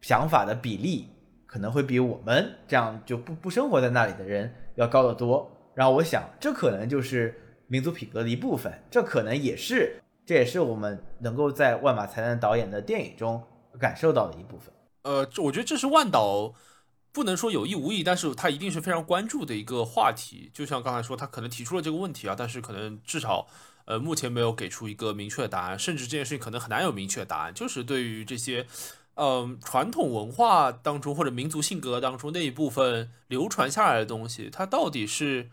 [0.00, 1.08] 想法的比例，
[1.46, 5.48] 可能会比我们这样就不不生活在那里的人要高得多。
[5.72, 13.40] 然后我想，这可能就是民族品格的一部分，这可能也是这也是我们能够在万马才旦导演的电影中
[13.78, 14.74] 感受到的一部分。
[15.04, 16.52] 呃，我觉得这是万导。
[17.10, 20.50] 不能说有意无意，但是他一定是非常关注的一个话题。
[20.54, 23.46] 就像刚才说，他可能提出了这个问题啊，但是可能至少，
[23.88, 27.54] 呃，目前没有给出一个明确的答案，甚至这件事情可能很难有明确的答案。
[27.54, 28.66] 就是对于这些，
[29.14, 35.48] 嗯，传统文化当中或者民族性格当中那一部分流传下来的东西，它到底是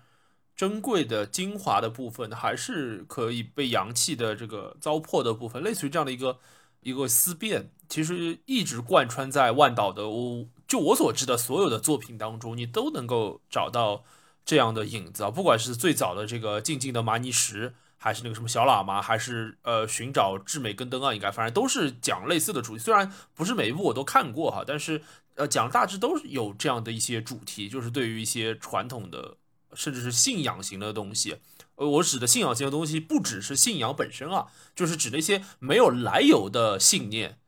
[0.54, 5.64] 珍贵的精华的部分，还是可以被洋气的这个糟粕的部分？
[5.64, 6.38] 类似于这样的一个
[6.82, 10.46] 一个思辨，其实一直贯穿在万岛的我。
[10.68, 14.04] 就我所知的所有的作品当中，你都能够找到
[14.44, 15.32] 这样的影子啊！
[15.32, 17.74] 不管是最早的这个静静的玛尼石，
[18.06, 22.84] 还是那个什么小喇嘛，还是呃寻找至美根灯啊，应该反正都是讲类似的主题。
[22.84, 25.02] 虽然不是每一部我都看过哈，但是
[25.34, 29.38] 呃讲大致都是有这样的一些主题，就是对于一些传统的
[29.74, 31.38] 甚至是信仰型的东西。
[31.78, 37.40] 呃，我指的信仰型的东西，不只是信仰本身啊，就是指那些没有来由的信念。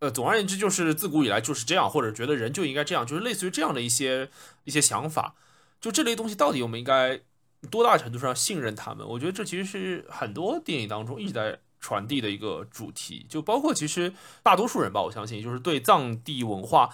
[0.00, 4.30] 呃，总而言之，就是自古以来就是这样，或者觉得人就应该这样，就是类似于这样的一些
[4.64, 5.34] 一些想法。
[5.80, 7.20] 就这类东西，到底我们应该
[7.70, 9.06] 多大程度上信任他们？
[9.06, 13.26] 我觉得这其实是很多电影当中一直在传递的一个主题。
[13.28, 16.90] 就包括其实大多数人吧，我相信就是对藏地文化，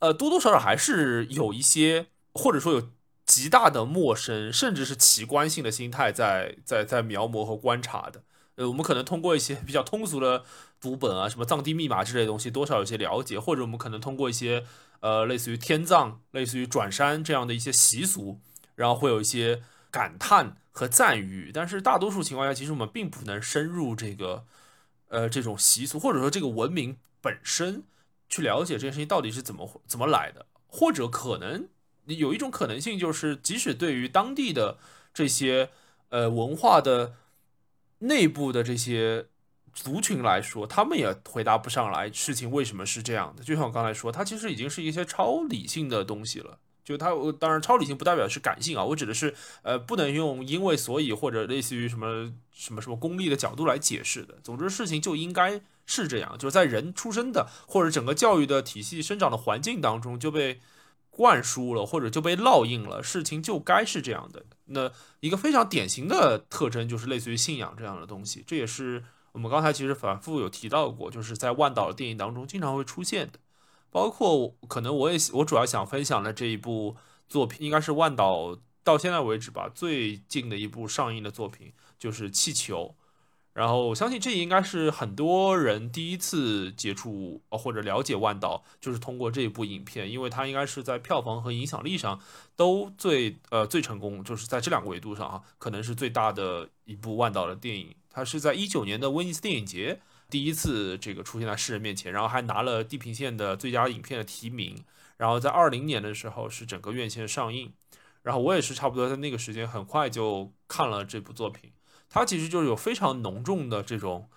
[0.00, 2.90] 呃，多多少少还是有一些，或者说有
[3.24, 8.22] 极大的陌生，甚至是奇观性的心态在在在描摹和观察的。
[8.56, 10.44] 呃，我们可能通过一些比较通俗的
[10.80, 14.64] 读本啊，什么藏地密码之类的东西，多少有些了解，或者我们可能通过一些
[15.00, 18.38] 呃，类似于天葬、类似于转山这样的一些习俗，
[18.74, 21.50] 然后会有一些感叹和赞誉。
[21.52, 24.44] 但是大多数情况下，其实我们并不能深入这个
[25.08, 27.82] 呃这种习俗，或者说这个文明本身
[28.28, 31.68] 去了解这件事情到底是怎么怎么来的，或者可能
[32.06, 34.78] 有一种可能性，就是即使对于当地的
[35.12, 35.70] 这些
[36.08, 37.14] 呃文化的。
[38.02, 39.26] 内部的这些
[39.74, 43.44] 族群来说，他们也回答不上来事情为什么是这样的。
[43.44, 46.58] 就像我刚才说，它其实已经是一些超理性的东西了。
[46.84, 54.34] 就它，当然超理性不代表是感性啊，我指的是，呃，不能用因为所以或者类似于什么什么什么功利的角度来解释的。
[54.42, 60.60] 总之，事情就应该是这样，就是在人出生的或者整个教育的体系生长的环境当中就被。
[61.12, 64.44] 灌输了，或者就被烙印了，事情就该是这样的。
[64.66, 73.38] 那一个非常典型的特征就是类似于信仰这样的东西，这也是我们刚才其实反复有提到过，就是在万岛的电影当中经常会出现的。
[73.90, 76.96] 包括可能我也我主要想分享的这一部
[77.28, 82.94] 作品，应该是万岛到现在为止吧最近的一部上映的作品，就是《气球》。
[83.52, 92.20] 然后我相信这应该是很多人第一次接触或者了解万岛，就是通过这一部影片，因为它应该是在票房和影响力上
[92.54, 97.94] 都最呃最成功，就是在这两个维度上啊，可能是最大的一部万岛的电影。
[98.08, 100.00] 它是在一九年的威尼斯电影节
[100.30, 104.84] 第一次这个出现在世人面前，然后还拿了地平线的最佳影片的提名。
[105.16, 107.72] 然后在二零年的时候是整个院线上映。
[108.22, 111.72] 然后我也是差不多在那个时间很快就看了这部作品。
[112.08, 114.28] 它其实就是有非常浓重的这种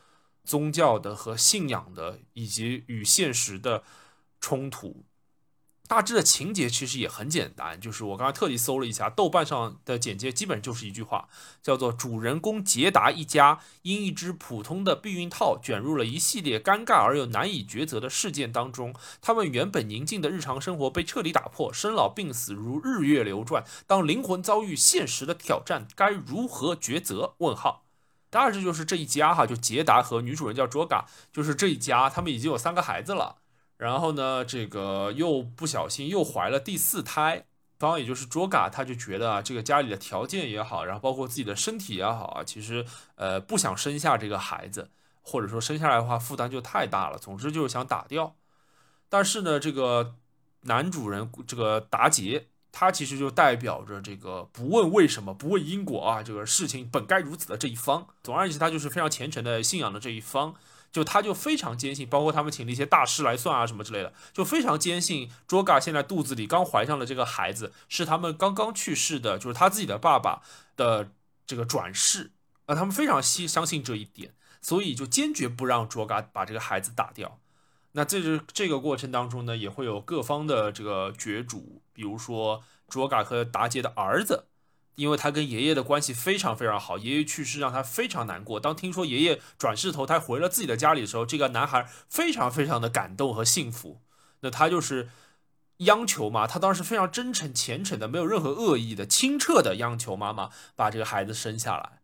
[0.43, 3.83] 宗教的和信仰的，以及与现实的
[4.39, 5.03] 冲突。
[5.93, 11.29] 大致的情节其实也很简单，就是我刚才特地搜了一下，豆瓣上的简介基本就是一句话，
[11.61, 27.83] 叫做“主人公杰达一家因一只普通的避孕套卷入了一系列尴尬而又难以抉择的事件当中，他们原本宁静的日常生活被彻底打破，生老病死如日月流转，当灵魂遭遇现实的挑战，该如何抉择？”问号。
[28.31, 33.42] 大致就是这一家哈，就杰达和女主人叫卓嘎，就是这一家，他们已经有三个孩子了。
[33.83, 37.45] 然后呢，这个又不小心又怀了第四胎，
[37.77, 44.89] 当然也就是卓嘎，他就觉得啊，这个家里的条件也好，然后包括自己的身体也好啊，其实呃不想生下这个孩子，
[45.21, 48.37] 或者说生下来的话负担就太大了，总之就是想打掉。
[49.09, 50.15] 但是呢，这个
[50.61, 58.07] 男主人这个达杰，他其实就代表着这个不问为什么，不问因果啊，这个事情本该如此的这一方。
[58.23, 60.55] 总而言之，他就是非常虔诚的信仰的这一方。
[60.93, 70.43] 就他就非常坚信，包括他们请了一些大师来算啊什么之类的，就非常坚信 Joga 现在肚子里刚怀上的这个孩子是他们刚刚去世的，就是他自己的爸爸
[70.77, 71.09] 的
[71.47, 72.31] 这个转世
[72.67, 77.39] 啊，他们非常信相信这一点，所以就坚决不让 Joga 把这个孩子打掉。
[77.93, 84.45] 那这是这个过程当中呢，也会有各方的这个角逐，比如说 Joga 和达杰的儿子。
[84.95, 88.59] 因为他跟爷爷的关系非常非常好，爷爷去世让他非常难过。
[88.59, 94.01] 当听说爷爷转世投胎回了自己的家里的时候，这个男孩非常非常的感动和幸福。
[94.41, 95.09] 那他就是
[95.77, 102.01] 央求嘛，他当时非常真诚虔诚的，没有任何恶意的，清澈的央求妈妈把这个孩子生下来。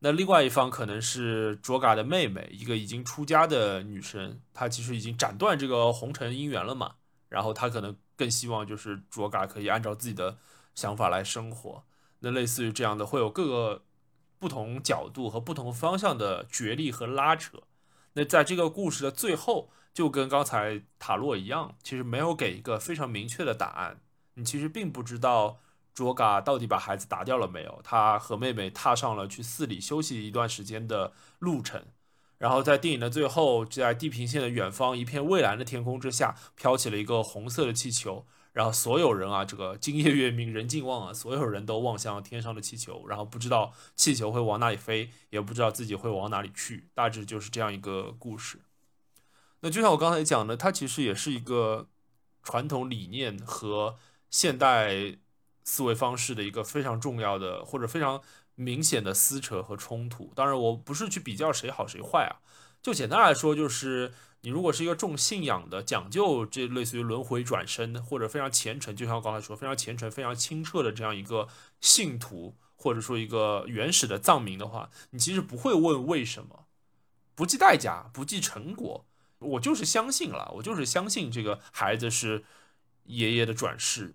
[0.00, 6.96] 那另外一方可能是卓嘎的妹妹，一个已经出家的女生，她其实已经斩断这个红尘姻缘了嘛。
[7.28, 10.36] 然后她可能更希望就是卓嘎可以按照自己的
[10.74, 11.84] 想法来生活。
[12.20, 13.84] 那类似于这样的，会有各个
[14.38, 17.62] 不同角度和不同方向的角力和拉扯。
[18.14, 24.00] 那在这个故事的最后，就跟刚才塔洛一样，其实没有给一个非常明确的答案。
[24.34, 25.58] 你其实并不知道
[25.94, 27.80] 卓嘎到底把孩子打掉了没有。
[27.82, 31.82] 他和妹妹踏上了去寺里休息一段时间的路程。
[32.38, 38.26] 然后在电影的最后，在地平线的远方，一片蔚蓝的天空之下，飘起了一个红色的气球。
[38.56, 48.62] 然后所有人啊，这个今夜月明人尽望啊，所有人都望向天上的气球，然后不知道气球会往哪里飞，也不知道自己会往哪里去，大致就是这样一个故事。
[49.60, 51.88] 那就像我刚才讲的，它其实也是一个
[52.42, 53.98] 传统理念和
[54.30, 55.18] 现代
[55.62, 58.22] 思维方式的一个非常重要的或者非常
[58.54, 60.32] 明显的撕扯和冲突。
[60.34, 62.40] 当然，我不是去比较谁好谁坏啊，
[62.86, 64.12] 就简单来说就是。
[64.42, 71.48] 你如果是一个重信仰的、讲究这类似于轮回转生或者非常虔诚，就像我刚才说非常虔诚、非常清澈的这样一个
[71.80, 76.66] 信徒，或者说一个原始的藏民的话，你其实不会问为什么，
[77.34, 79.04] 不计代价、不计成果，
[79.40, 82.44] 我就是相信了，我就是相信这个孩子是
[83.06, 84.14] 爷爷的转世，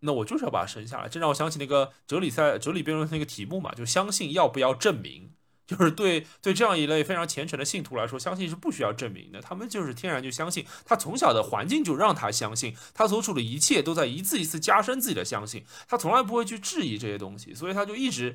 [0.00, 1.08] 那我就是要把他生下来。
[1.08, 5.34] 这让我想起那个哲理赛、哲理辩论那个题目嘛，就相信要不要证明。
[5.70, 9.40] 就是对对这样一类非常虔诚的信徒来说，相信是不需要证明的。
[9.40, 15.64] 他们就是天然就相信，他从小的环境就让他相信，他所处的一切都在一次一次加深自己的相信。
[15.86, 18.34] 他从来不会去质疑这些东西，所以他就一直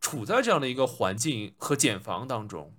[0.00, 2.72] 处在这样的一个环境和茧房当中。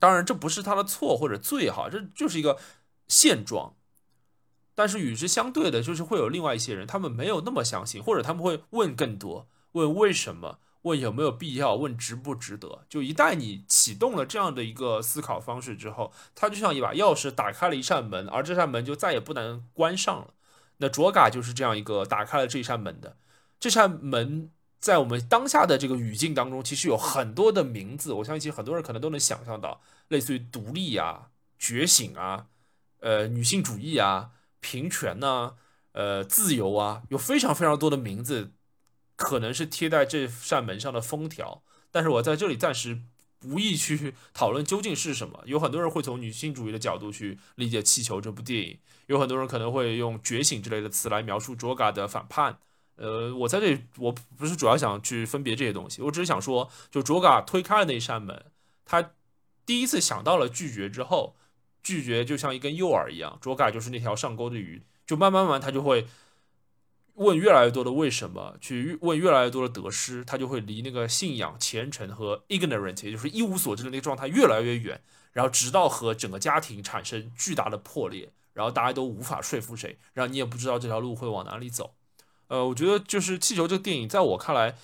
[0.00, 2.58] 当然，这不是他的错或者罪哈，这就是一个
[3.06, 3.76] 现状。
[4.74, 10.58] 但是与之相对的，就是会有另外一些人，他们没有那么相信，或者他们会问更多，问为什么。
[10.82, 11.74] 问有没有必要？
[11.74, 12.84] 问值不值得？
[12.88, 20.34] 就一旦你启动了这样的一个思考方式之后，它就像一把钥匙打开了一扇门，而这扇门就再也不能关上了。
[20.78, 23.16] 那卓嘎就是这样一个打开了这扇门的。
[23.60, 28.12] 这扇门在我们当下的这个语境当中，其实有很多的名字。
[28.14, 31.28] 我相信很多人可能都能想象到，类似于独立啊、
[31.58, 32.46] 觉醒啊、
[32.98, 35.54] 呃女性主义啊、平权呐、
[35.92, 38.50] 呃自由啊，有非常非常多的名字。
[39.22, 43.00] 可能是贴在这扇门上的封条，但是我在这里暂时
[43.44, 45.42] 无意去 讨论究竟是什么。
[45.46, 52.58] 有很多人会从女性主义的角度去理解《气球》这部电影，有很多人可能会用“觉醒”之类的词来描述卓嘎的反叛。
[52.96, 58.44] 呃，我在这里我不是主要想去分别这些东西，我只是想说，就卓嘎推开了那扇门，
[58.84, 59.12] 他
[59.64, 61.34] 第一次想到了拒绝之后，
[61.82, 66.06] 拒绝就像一根诱饵一样，卓嘎就是那条上钩的鱼，就慢慢慢他就会。
[67.14, 74.98] 问越来越多的为什么，去问越来越多的得失，他就会离那个信仰、虔诚和 ignorant，也就是一无所知的那个状态越来越远，
[75.32, 81.94] 然后直到和整个家庭产生巨大的破裂，然后大家都无法说服谁，然后你也不知道这条路会往哪里走。
[82.48, 84.74] 呃，我觉得就是《气球》这个电影，在我看来，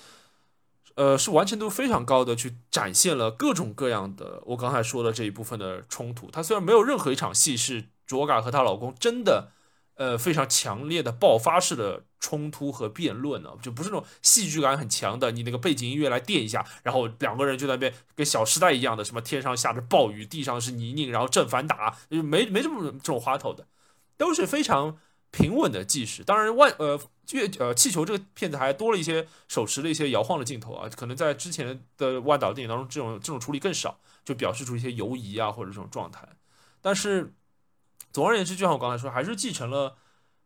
[0.97, 6.31] 呃，是完成度非常高的，去展现了各种各样的我刚才说的这一部分的冲突。
[6.31, 9.53] 它虽然没有任何一场戏是卓嘎和她老公真的。
[9.99, 23.67] 呃，非常强烈的爆发式的冲突和辩论呢，就不是那种戏剧感很强的，你那个背景音乐来垫一下，然后两个人就在那边跟小时代一样的，什么天上下着暴雨，地上是泥泞，然后正反打，就没没这么这种花头的，
[24.17, 24.99] 都是非常
[25.31, 26.25] 平稳的纪实。
[26.25, 27.01] 当然，万呃
[27.31, 36.29] 月呃气球这个片子还多了一些手持的一些摇晃的镜头啊，可能在之前的万岛电影当中，这种这种处理更少，就表示出一些游移啊或者这种状态，
[36.81, 37.33] 但是。
[38.11, 39.99] 总而言之，就像我刚才说，还是继承了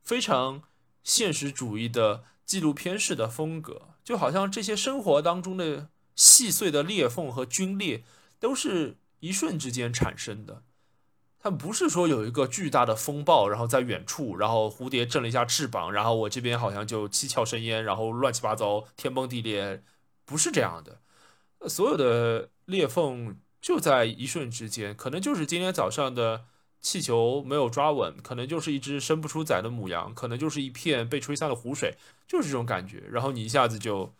[0.02, 0.62] 非常
[1.02, 8.04] 现实主义的纪录片式的风格，就好像这些生活当中的细碎的裂缝和皲裂，
[8.38, 10.62] 都是一瞬之间产生的。
[11.38, 19.82] 它不是说有一个巨大的风暴，然后在远处，然后蝴蝶振了一下翅膀，然后我这边好像就七窍生烟，然后乱七八糟，天崩地裂，
[20.24, 21.00] 不是这样的。
[21.68, 26.44] 所有的裂缝就在一瞬之间，可能就是今天早上的。
[26.82, 33.04] 气球没有抓稳，可能就是一只生不出崽的母羊，可能就是一片被吹散的湖水，就是这种感觉。
[33.08, 34.12] 然后你一下子就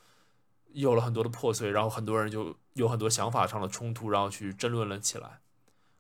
[0.73, 5.41] 有了很多的破碎，然后很多人就有很多想法上的冲突，然后去争论了起来。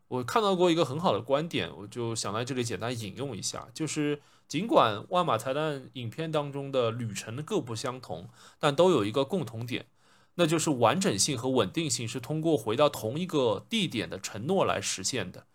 [0.06, 8.28] 我看到过一个很好的观点，我就想在这里简单引用一下，就是尽管万马才旦影片当中的旅程各不相同，
[8.60, 9.86] 但都有一个共同点，
[10.34, 15.46] 那就是完整性和稳定性是通过回到同一个地点的承诺来实现的。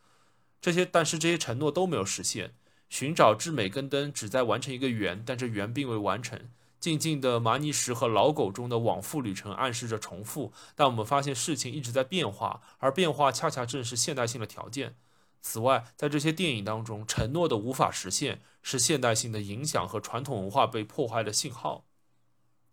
[0.59, 2.53] 这些，但是这些承诺都没有实现。
[2.89, 6.49] 寻找至美根灯，旨在完成一个圆，但这圆并未完成。
[6.79, 14.95] 静静的马尼石和老狗中的往复旅程暗示着重复，但我们发现事情一直在变化，而变化恰恰正是现代性的条件。
[15.41, 21.85] 此外，在这些电影当中，承诺的无法实现是现代性的影响和传统文化被破坏的信号，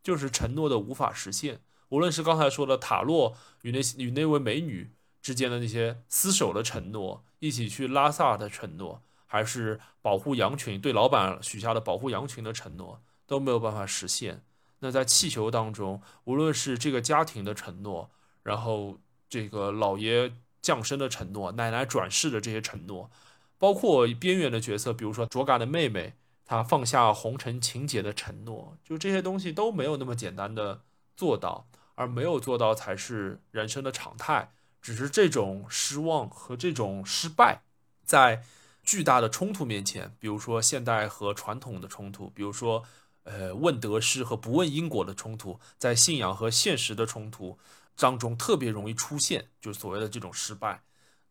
[0.03, 1.61] 就是承诺的无法实现。
[1.89, 4.93] 无论是刚才说的塔洛与那与那位美女。
[5.25, 14.43] 之间的那些厮守的承诺，一起去拉萨的承诺，还是保护羊群对老板许下的保护羊群的承诺，都没有办法实现。
[14.79, 18.11] 那在气球当中，无论是这个家庭的承诺，
[18.43, 20.33] 然后这个老爷
[20.63, 23.11] 降生的承诺，奶奶转世的这些承诺，
[23.59, 26.15] 包括边缘的角色，比如说卓嘎的妹妹，
[26.47, 30.81] 她放下红尘情节的承诺，就这些东西都没有那么简单的
[31.15, 34.53] 做到，而没有做到才是人生的常态。
[34.85, 37.63] 只是这种失望和这种失败，
[38.05, 38.45] 在
[38.83, 42.85] 巨大的冲突面前，比如说现代和传统的冲突，比如说
[43.23, 47.59] 呃问得失和不问因果的冲突，在信仰和现实的冲突
[47.97, 50.83] 当中特别容易出现，就是所谓的这种失败。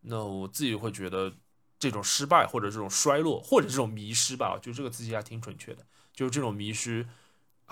[0.02, 1.32] 那我自己会觉得，
[1.78, 7.08] 这种失败或者这种衰落或者这种迷失吧，就这个字其实还挺准确的，就是这种迷失。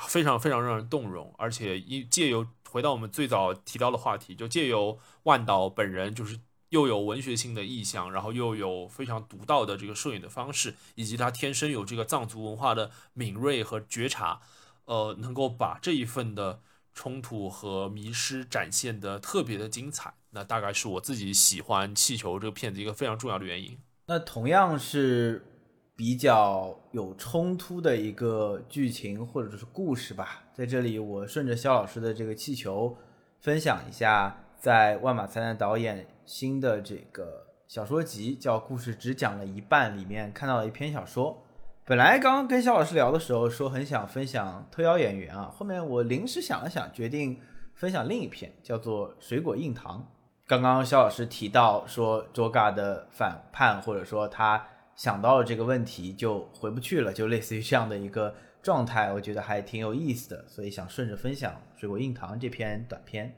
[0.07, 14.39] 非常非常让人动容，而且一借由回到我们最早提到的话题，就借由万岛本人，就是又有文学性的意象，然后又有非常独到的这个摄影的方式，以及他天生有这个藏族文化的敏锐和觉察，
[14.85, 16.61] 呃，能够把这一份的
[16.93, 20.13] 冲突和迷失展现的特别的精彩。
[20.29, 23.77] 那大概是我自己喜欢《气球》这个片子一个非常重要的原因。
[24.05, 25.45] 那同样是。
[25.93, 32.97] 比较有冲突的一个剧情或者是故事吧，在这里我顺着肖老师的这个气球，
[33.39, 41.41] 分享一下，在万马才旦导演新的这个小说集叫《故事只讲了一半》里面看到了一篇小说。
[41.85, 47.39] 本来刚刚跟肖老师聊的时候说很想分享特邀演员啊，后面我临时想了想，决定
[47.73, 49.99] 分享另一篇，叫做《水果硬糖》。
[50.45, 54.67] 刚刚肖老师提到说卓嘎的反叛，或者说他。
[54.93, 63.35] 想到了这个问题就回不去了，就类似于这样的一个状态，我觉得还挺有意思的，所以想顺着分享《水果硬糖》这篇短片。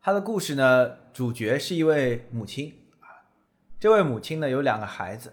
[0.00, 3.24] 他的故事呢，主角是一位母亲啊，
[3.80, 5.32] 这位母亲呢有两个孩子，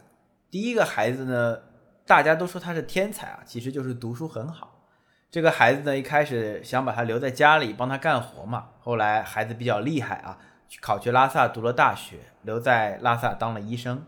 [0.50, 1.60] 第一个孩子呢，
[2.06, 4.88] 大家都说他是天才啊，其实就是读书很好。
[5.30, 10.38] 这个孩子呢，一开始想把他留在家里帮他干活嘛，后来孩子比较厉害啊，
[10.82, 14.06] 考去拉萨读了大学，留在拉萨当了医生。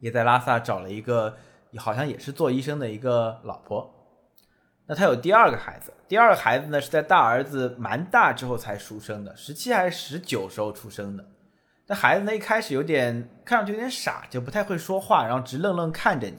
[0.00, 1.38] 也在拉萨找了一个，
[1.78, 3.90] 好像也是做医生的一个老婆。
[4.86, 11.24] 那他有第二个孩子，第二个孩子呢是在大儿子蛮大之后才出生的，十七还是十九时候出生的。
[11.86, 16.38] 那孩子呢一开始有点看上去有点傻，就不太会说话，然后直愣愣看着你。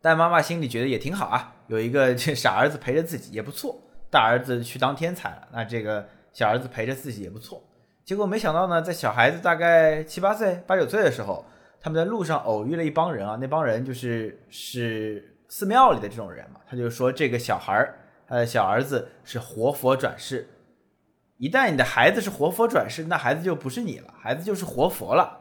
[0.00, 3.78] 但妈妈心里觉得也挺好啊，有一个 这傻儿子陪着自己也不错。
[4.10, 7.62] 大儿子去当天才了，那这个小儿子陪着自己也不错。
[8.04, 11.44] 结果没想到呢，在小孩子大概七八岁、八九岁的时候。
[11.86, 20.48] 他们在路上偶遇了一帮人啊，那帮人就是是寺庙里的这种人嘛，他就说这个小孩儿，他的小儿子是活佛转世。
[21.36, 25.38] 一旦你的孩子是活佛转世，那孩子就不是你了，孩子就是活佛了。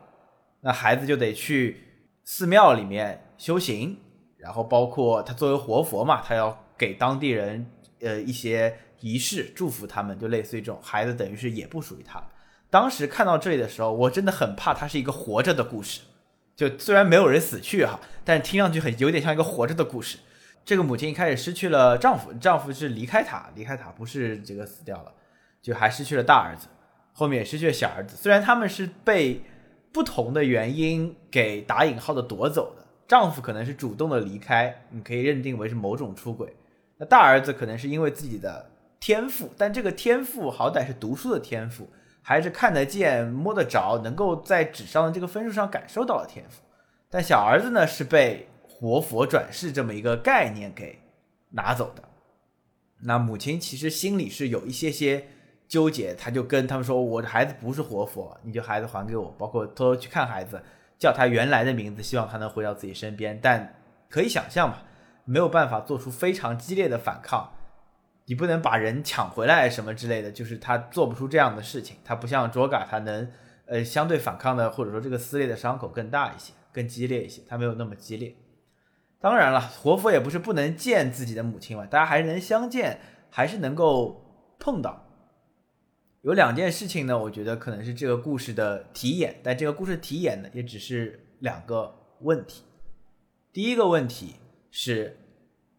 [0.61, 1.81] 那孩子就得去
[2.23, 3.97] 寺庙里面修行，
[4.37, 7.65] 然后包括他作为活佛嘛，他要给当地人
[8.01, 12.23] 呃一些仪式，祝福他们，就类似于这种孩子，等于是也不属于他。
[12.69, 16.01] 当时看到这里的时候，我真的很怕它是一个活着的故事。
[16.55, 20.17] 就虽然没有人死去哈，但听上去很有点像一个活着的故事。
[20.63, 25.11] 这个母亲一开始失去了丈夫，丈夫是离开她，离开她不是这个死掉了。
[25.61, 26.67] 就还失去了大儿子，
[27.11, 28.15] 后面也失去了小儿子。
[28.15, 29.41] 虽然他们是被
[29.91, 36.55] 不同的原因给打引号的夺走的，丈夫可能是主动的离开，你可以认定为是某种出轨。
[36.97, 41.89] 那大儿子可能是因为自己的天赋，但这个天赋好歹是读书的天赋，
[42.27, 46.63] 还是看得见、摸得着，能够在纸上的这个分数上感受到的天赋。
[47.07, 50.99] 但小儿子呢，是被活佛转世这么一个概念给
[51.51, 52.03] 拿走的。
[53.01, 55.27] 那母亲其实心里是有一些些。
[55.67, 60.61] 纠结，他就跟他们说：“我的孩子不是活佛，你就孩子还给我。”包括偷偷去看孩子，
[60.99, 63.39] 叫他原来的名字，希望他能回到自己身边。
[63.41, 63.73] 但
[64.07, 64.77] 可以想象嘛，
[65.25, 67.51] 没有办法做出非常激烈的反抗。
[68.25, 71.97] 你不能把人抢回来什么之类的，就是他做不出这样的事情。
[72.03, 73.31] 他不像卓嘎，他能
[73.65, 77.41] 呃相对反抗的，或者说这个撕裂的伤口更大一些，更激烈一些。
[77.47, 78.35] 他没有那么激烈。
[79.19, 82.99] 当然了，活佛也不是不能见自己的母亲嘛，大家还是能相见，
[83.29, 85.03] 还是能够碰到。
[86.21, 92.63] 有两件事情呢，我觉得可能是这个故事的题眼，但这个故事题眼呢，也只是两个问题。
[93.53, 94.35] 第一个问题
[94.71, 95.17] 是，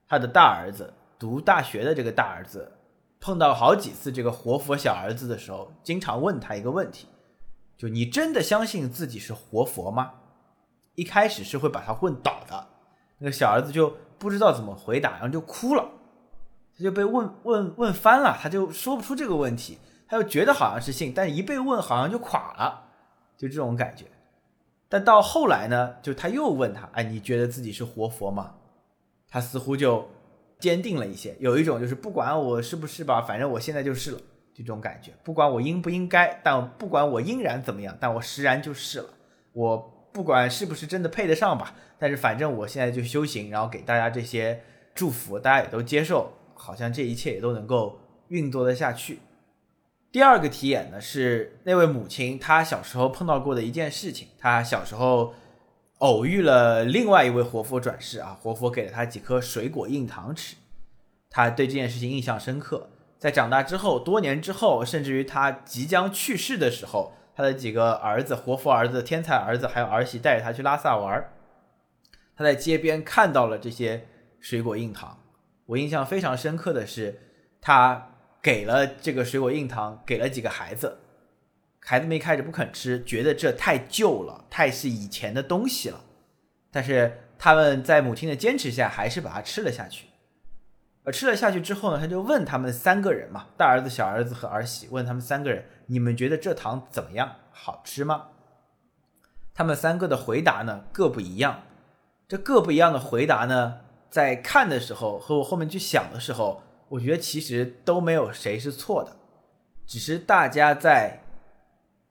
[0.08, 2.72] 他的大儿子读大学的这个大儿子，
[3.20, 7.08] 碰到好几次这个活佛小儿子的时候，经常问他一个问题，
[7.76, 10.12] 就你真的相信自己是活佛吗？
[10.94, 12.66] 一开始是会把他问倒的，
[13.18, 15.90] 那个小儿子就不知道怎么回答，然后就哭了，
[16.76, 19.78] 他就被问问问翻了，他就说不出这个问题。
[20.08, 22.84] 他又觉得好像是信，但一被问好像就垮了，
[23.36, 24.06] 就这种感觉。
[24.88, 28.54] 但到后来呢，就他又问他，哎，你觉得自己是活佛吗？
[29.28, 30.08] 他似乎就
[30.58, 34.18] 坚定了一些，有一种就是不管我是不是吧，反正我现在就是了，
[34.54, 35.12] 这种感觉。
[35.22, 39.08] 不管我应不应该，但不管我应然怎么样，但我实然就是了。
[39.52, 44.62] 我不管是不是真的配得上吧，但是反正我现在就修行，然后给大家这些
[44.94, 47.98] 祝福，大家也都接受，好像这一切也都能够
[48.28, 49.20] 运作得下去。
[50.10, 54.28] 第二个题眼呢是那位母亲，她小时候碰到过的一件事情。
[54.38, 55.34] 她小时候
[55.98, 60.56] 偶遇了另外一位活佛转世啊，活佛给了他几颗水果硬糖吃，
[61.30, 62.88] 他对这件事情印象深刻。
[63.18, 71.32] 在长大之后，多年之后，甚至于他即将去世的时候，他的几个儿子，活佛儿子、天才儿子还有儿媳带着他去拉萨玩儿，
[72.36, 74.06] 她在街边看到了这些
[74.40, 75.18] 水果硬糖。
[75.66, 77.20] 我印象非常深刻的是，
[77.60, 78.12] 他。
[78.42, 80.98] 给了这个水果硬糖，给了几个孩子，
[81.88, 86.00] 孩子们一开始不肯吃，觉得这太旧了，太是以前的东西了。
[86.72, 90.08] 但是他们在母亲的坚持下，还是把它吃了下去。
[91.04, 97.36] 而吃了下去之后呢，他就问他们三个人嘛，大儿子、小儿子和儿媳，问他们三个人，你们觉得这糖怎么样？
[97.52, 98.30] 好吃吗？
[99.54, 101.62] 他们三个的回答呢，各不一样。
[102.26, 103.78] 这各不一样的回答呢，
[104.10, 106.62] 在看的时候和我后面去想的时候。
[106.88, 109.16] 我觉得其实都没有谁是错的，
[109.86, 111.20] 只是大家在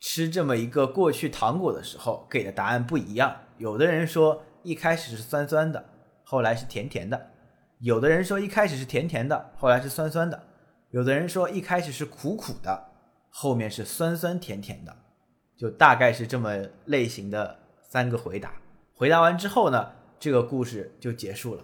[0.08, 3.38] 吃这么一个过去糖果的时候给的答案不一样。
[3.58, 5.84] 有的人说一开始是酸酸的，
[6.24, 7.18] 后来是甜甜的；
[7.80, 10.38] 有的人说一开始是甜甜的，后来是酸酸的；
[10.91, 12.91] 有的人说一开始是苦苦的，
[13.32, 14.95] 后面是酸酸甜甜的。
[15.58, 18.53] 就大概是这么类型的三个回答。
[18.93, 21.64] 回答完之后呢，这个故事就结束了。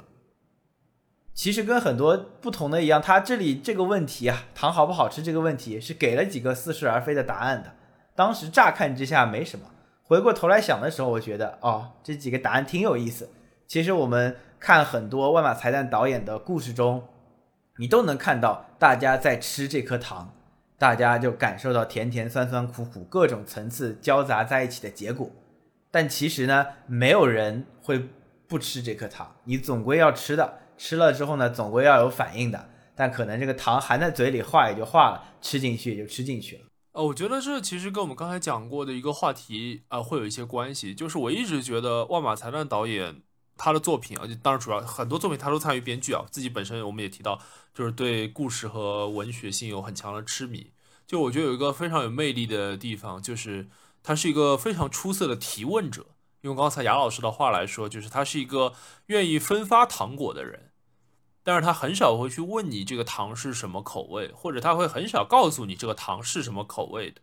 [1.36, 7.76] 其实跟很多不同的一样，他这里这个问题啊，糖好不好吃这个问题是给了几个似是而非的答案的。
[8.22, 9.66] 当时乍看之下没什么，
[10.04, 13.28] 回过头来想的时候，我觉得哦，这几个答案挺有意思。
[13.66, 17.04] 其实我们看很多万马才旦导演的故事中，
[17.78, 20.36] 你都能看到大家在吃这颗糖，
[20.78, 25.28] 大家就感受到甜甜酸酸苦苦各种层次交杂在一起的结果。
[25.90, 28.08] 但其实呢，没有人会
[28.48, 30.60] 不吃这颗糖，你总归要吃的。
[30.78, 36.62] 吃了之后呢，总归要有反应的，但可能这个糖含在嘴里化也就化了，吃进去也就吃进去了。
[36.94, 40.94] 呃，我觉得这其实跟我们刚才讲过的一个话题啊，会有一些关系。
[40.94, 43.24] 就是我一直觉得万马才旦导演
[43.56, 47.40] 他的作品啊，当然主要很多作品他都参与编剧啊，自己本身我们也提到，
[47.74, 50.72] 就是对故事和文学性有很强的痴迷。
[51.08, 53.70] 就我觉得有一个非常有魅力的地方，就是
[54.04, 56.08] 他是一个非常出色的提问者。
[56.42, 58.74] 用刚才雅老师的话来说，就是他是一个
[59.06, 60.71] 愿意分发糖果的人，
[61.44, 67.22] 但是他很少会去问你这个糖是什么口味，或者他会很少告诉你这个糖是什么口味的。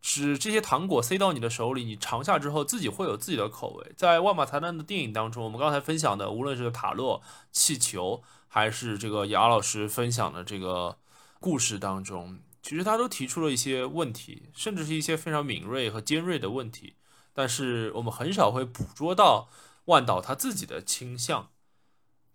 [0.00, 3.92] 是这些糖果塞到你的手里，你尝下之后自己会有自己的口味。
[3.96, 7.20] 在万马才旦的电影当中，我们刚才分享的，无论是塔洛、
[7.50, 10.98] 气球，还是这个雅老师分享的这个
[11.40, 16.94] 故事当中，其实他都提出了一些问题，甚至是一些非常敏锐和尖锐的问题。
[17.34, 19.48] 但是我们很少会捕捉到
[19.86, 21.50] 万岛他自己的倾向。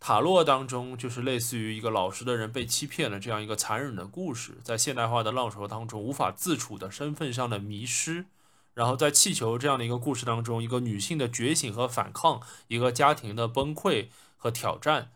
[0.05, 8.25] 塔洛当中就是类似于一个老实的人被欺骗了这样一个残忍的故事，在现代化的浪潮当中无法自处的身份上的迷失，
[8.73, 15.13] 然后在气球这样的一个故事当中，一个女性的觉醒和反抗，一个家庭的崩溃和挑战。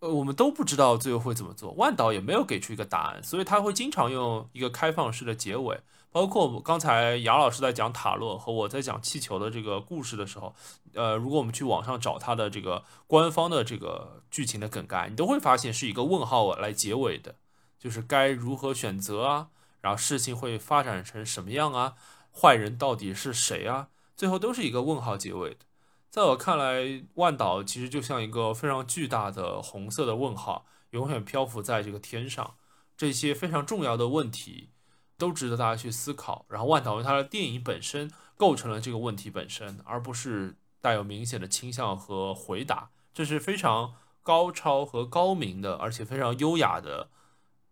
[0.00, 5.80] 呃，我们都不知道最后会怎么做，万导也没有给出一个答案，所以他会经常用一个开放式的结尾。
[6.14, 10.54] 包括我们刚才杨老师在讲塔洛和我在讲气球的这个故事的时候，
[10.92, 17.34] 呃，如果我们去网上找他的这个官方的这个剧情的梗概，你都会发现是一个问号来结尾的，
[17.80, 19.48] 就是该如何选择啊，
[19.80, 21.94] 然后事情会发展成什么样啊，
[22.32, 25.66] 坏人到底是谁啊，最后都是一个问号结尾的。
[26.10, 32.54] 在我看来，万岛其实就像一个非常巨大的红色的问号，永远漂浮在这个天上。
[32.96, 34.68] 这些非常重要的问题
[35.16, 36.44] 都值得大家去思考。
[36.48, 42.90] 然后，万岛用他的电影本身构成了这个问题本身，而不是带有明显的倾向和回答。
[43.12, 47.08] 这是非常高超和高明的，而且非常优雅的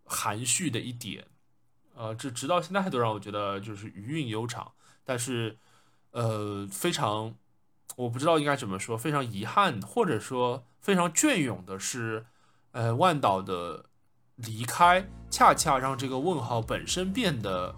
[0.04, 1.26] 含蓄的一点。
[1.94, 4.72] 呃，这直到现在都让我觉得就是余韵悠长，
[5.04, 5.58] 但是
[6.10, 7.34] 呃，非常。
[7.96, 12.24] 我不知道应该怎么说，非常遗憾，或者说非常隽永的是，
[12.70, 13.84] 呃，万岛的
[14.46, 17.74] 离开，恰恰让这个问号本身变得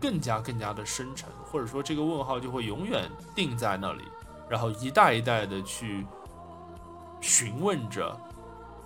[0.00, 4.02] 更加更加的深沉，或者说这个问号就会永远定在那里，
[4.48, 6.06] 然后一代一代的去
[7.20, 8.18] 询问着，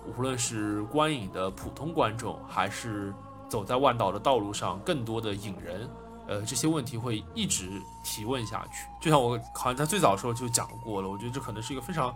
[0.05, 3.13] 无论是观影的普通观众，还是
[3.49, 5.89] 走在万岛的道路上更多的影人。
[6.27, 11.07] 呃，这些问题会一直提问下去，就像我好像在最早的时候就讲过了。
[11.07, 12.13] 我觉得这可能是一个非常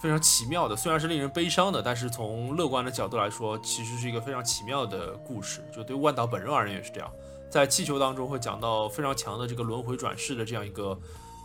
[0.00, 5.64] 非常奇妙的，虽然是令人悲伤的，但是从乐观的角度来说，其实是一个非常奇妙的故事。
[5.72, 7.10] 就对万岛本人而言也是这样，
[7.50, 10.98] 在气球当中会讲到非常强的这个轮回转世的这样一个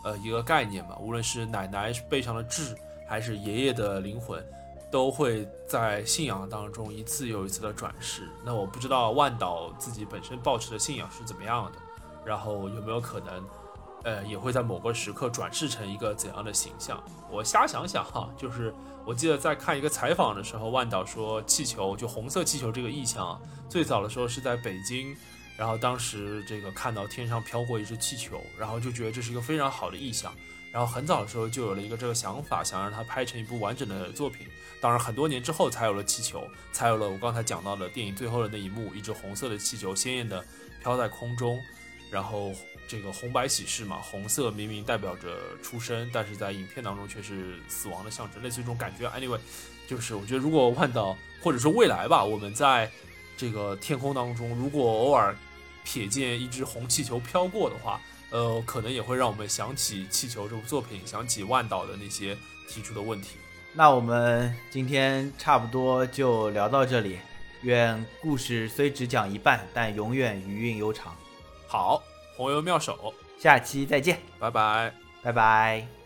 [0.04, 0.96] 呃一个概念嘛。
[1.00, 2.76] 无论是奶奶背上的痣，
[3.08, 4.44] 还是爷爷的灵魂，
[4.90, 8.28] 都会在信仰当中一次又一次的转世。
[8.44, 11.78] 那我不知道万岛自己本身抱持的信仰是怎么样的。
[12.24, 13.44] 然后有没有可能，
[14.04, 17.02] 呃，也会在某个时刻转世成一个怎样的形象？
[17.30, 18.74] 我瞎想想哈，就是
[19.04, 25.16] 我记得在看一个采访的时候，万导说气球就红色气球这个意象，最早的时候是在北京，
[25.56, 30.34] 然后当时这个看到天上飘过一只气球，然后就觉得这是一个非常好的意象，
[30.72, 34.46] 然后很早的时候就有了一个这个想法，想让它拍成一部完整的作品。
[34.80, 36.42] 当然很多年之后才有了气球，
[36.72, 40.44] 才有了我刚才讲到的电影最后的那一幕，一只红色的气球鲜艳的
[40.82, 41.56] 飘在空中。
[42.10, 42.52] 然后
[42.92, 49.08] 这个红白喜事嘛，红色明明代表着出生，但是在影片当中却是死亡的象征，类似于这种感觉。
[49.08, 49.38] Anyway，
[49.88, 52.90] 就是我觉得如果万岛或者说未来吧，我们在
[53.34, 55.34] 这个天空当中，如果偶尔
[55.86, 62.36] 瞥见一只红气球飘过的话，呃，可能也会让我们想起气球这部作品，想起万岛的那些
[62.68, 63.38] 提出的问题。
[63.72, 67.18] 那我们今天差不多就聊到这里。
[67.62, 71.16] 愿故事虽只讲一半，但永远余韵悠长。
[71.66, 72.02] 好，
[72.36, 76.01] 红油妙手，下期再见，拜拜，拜拜。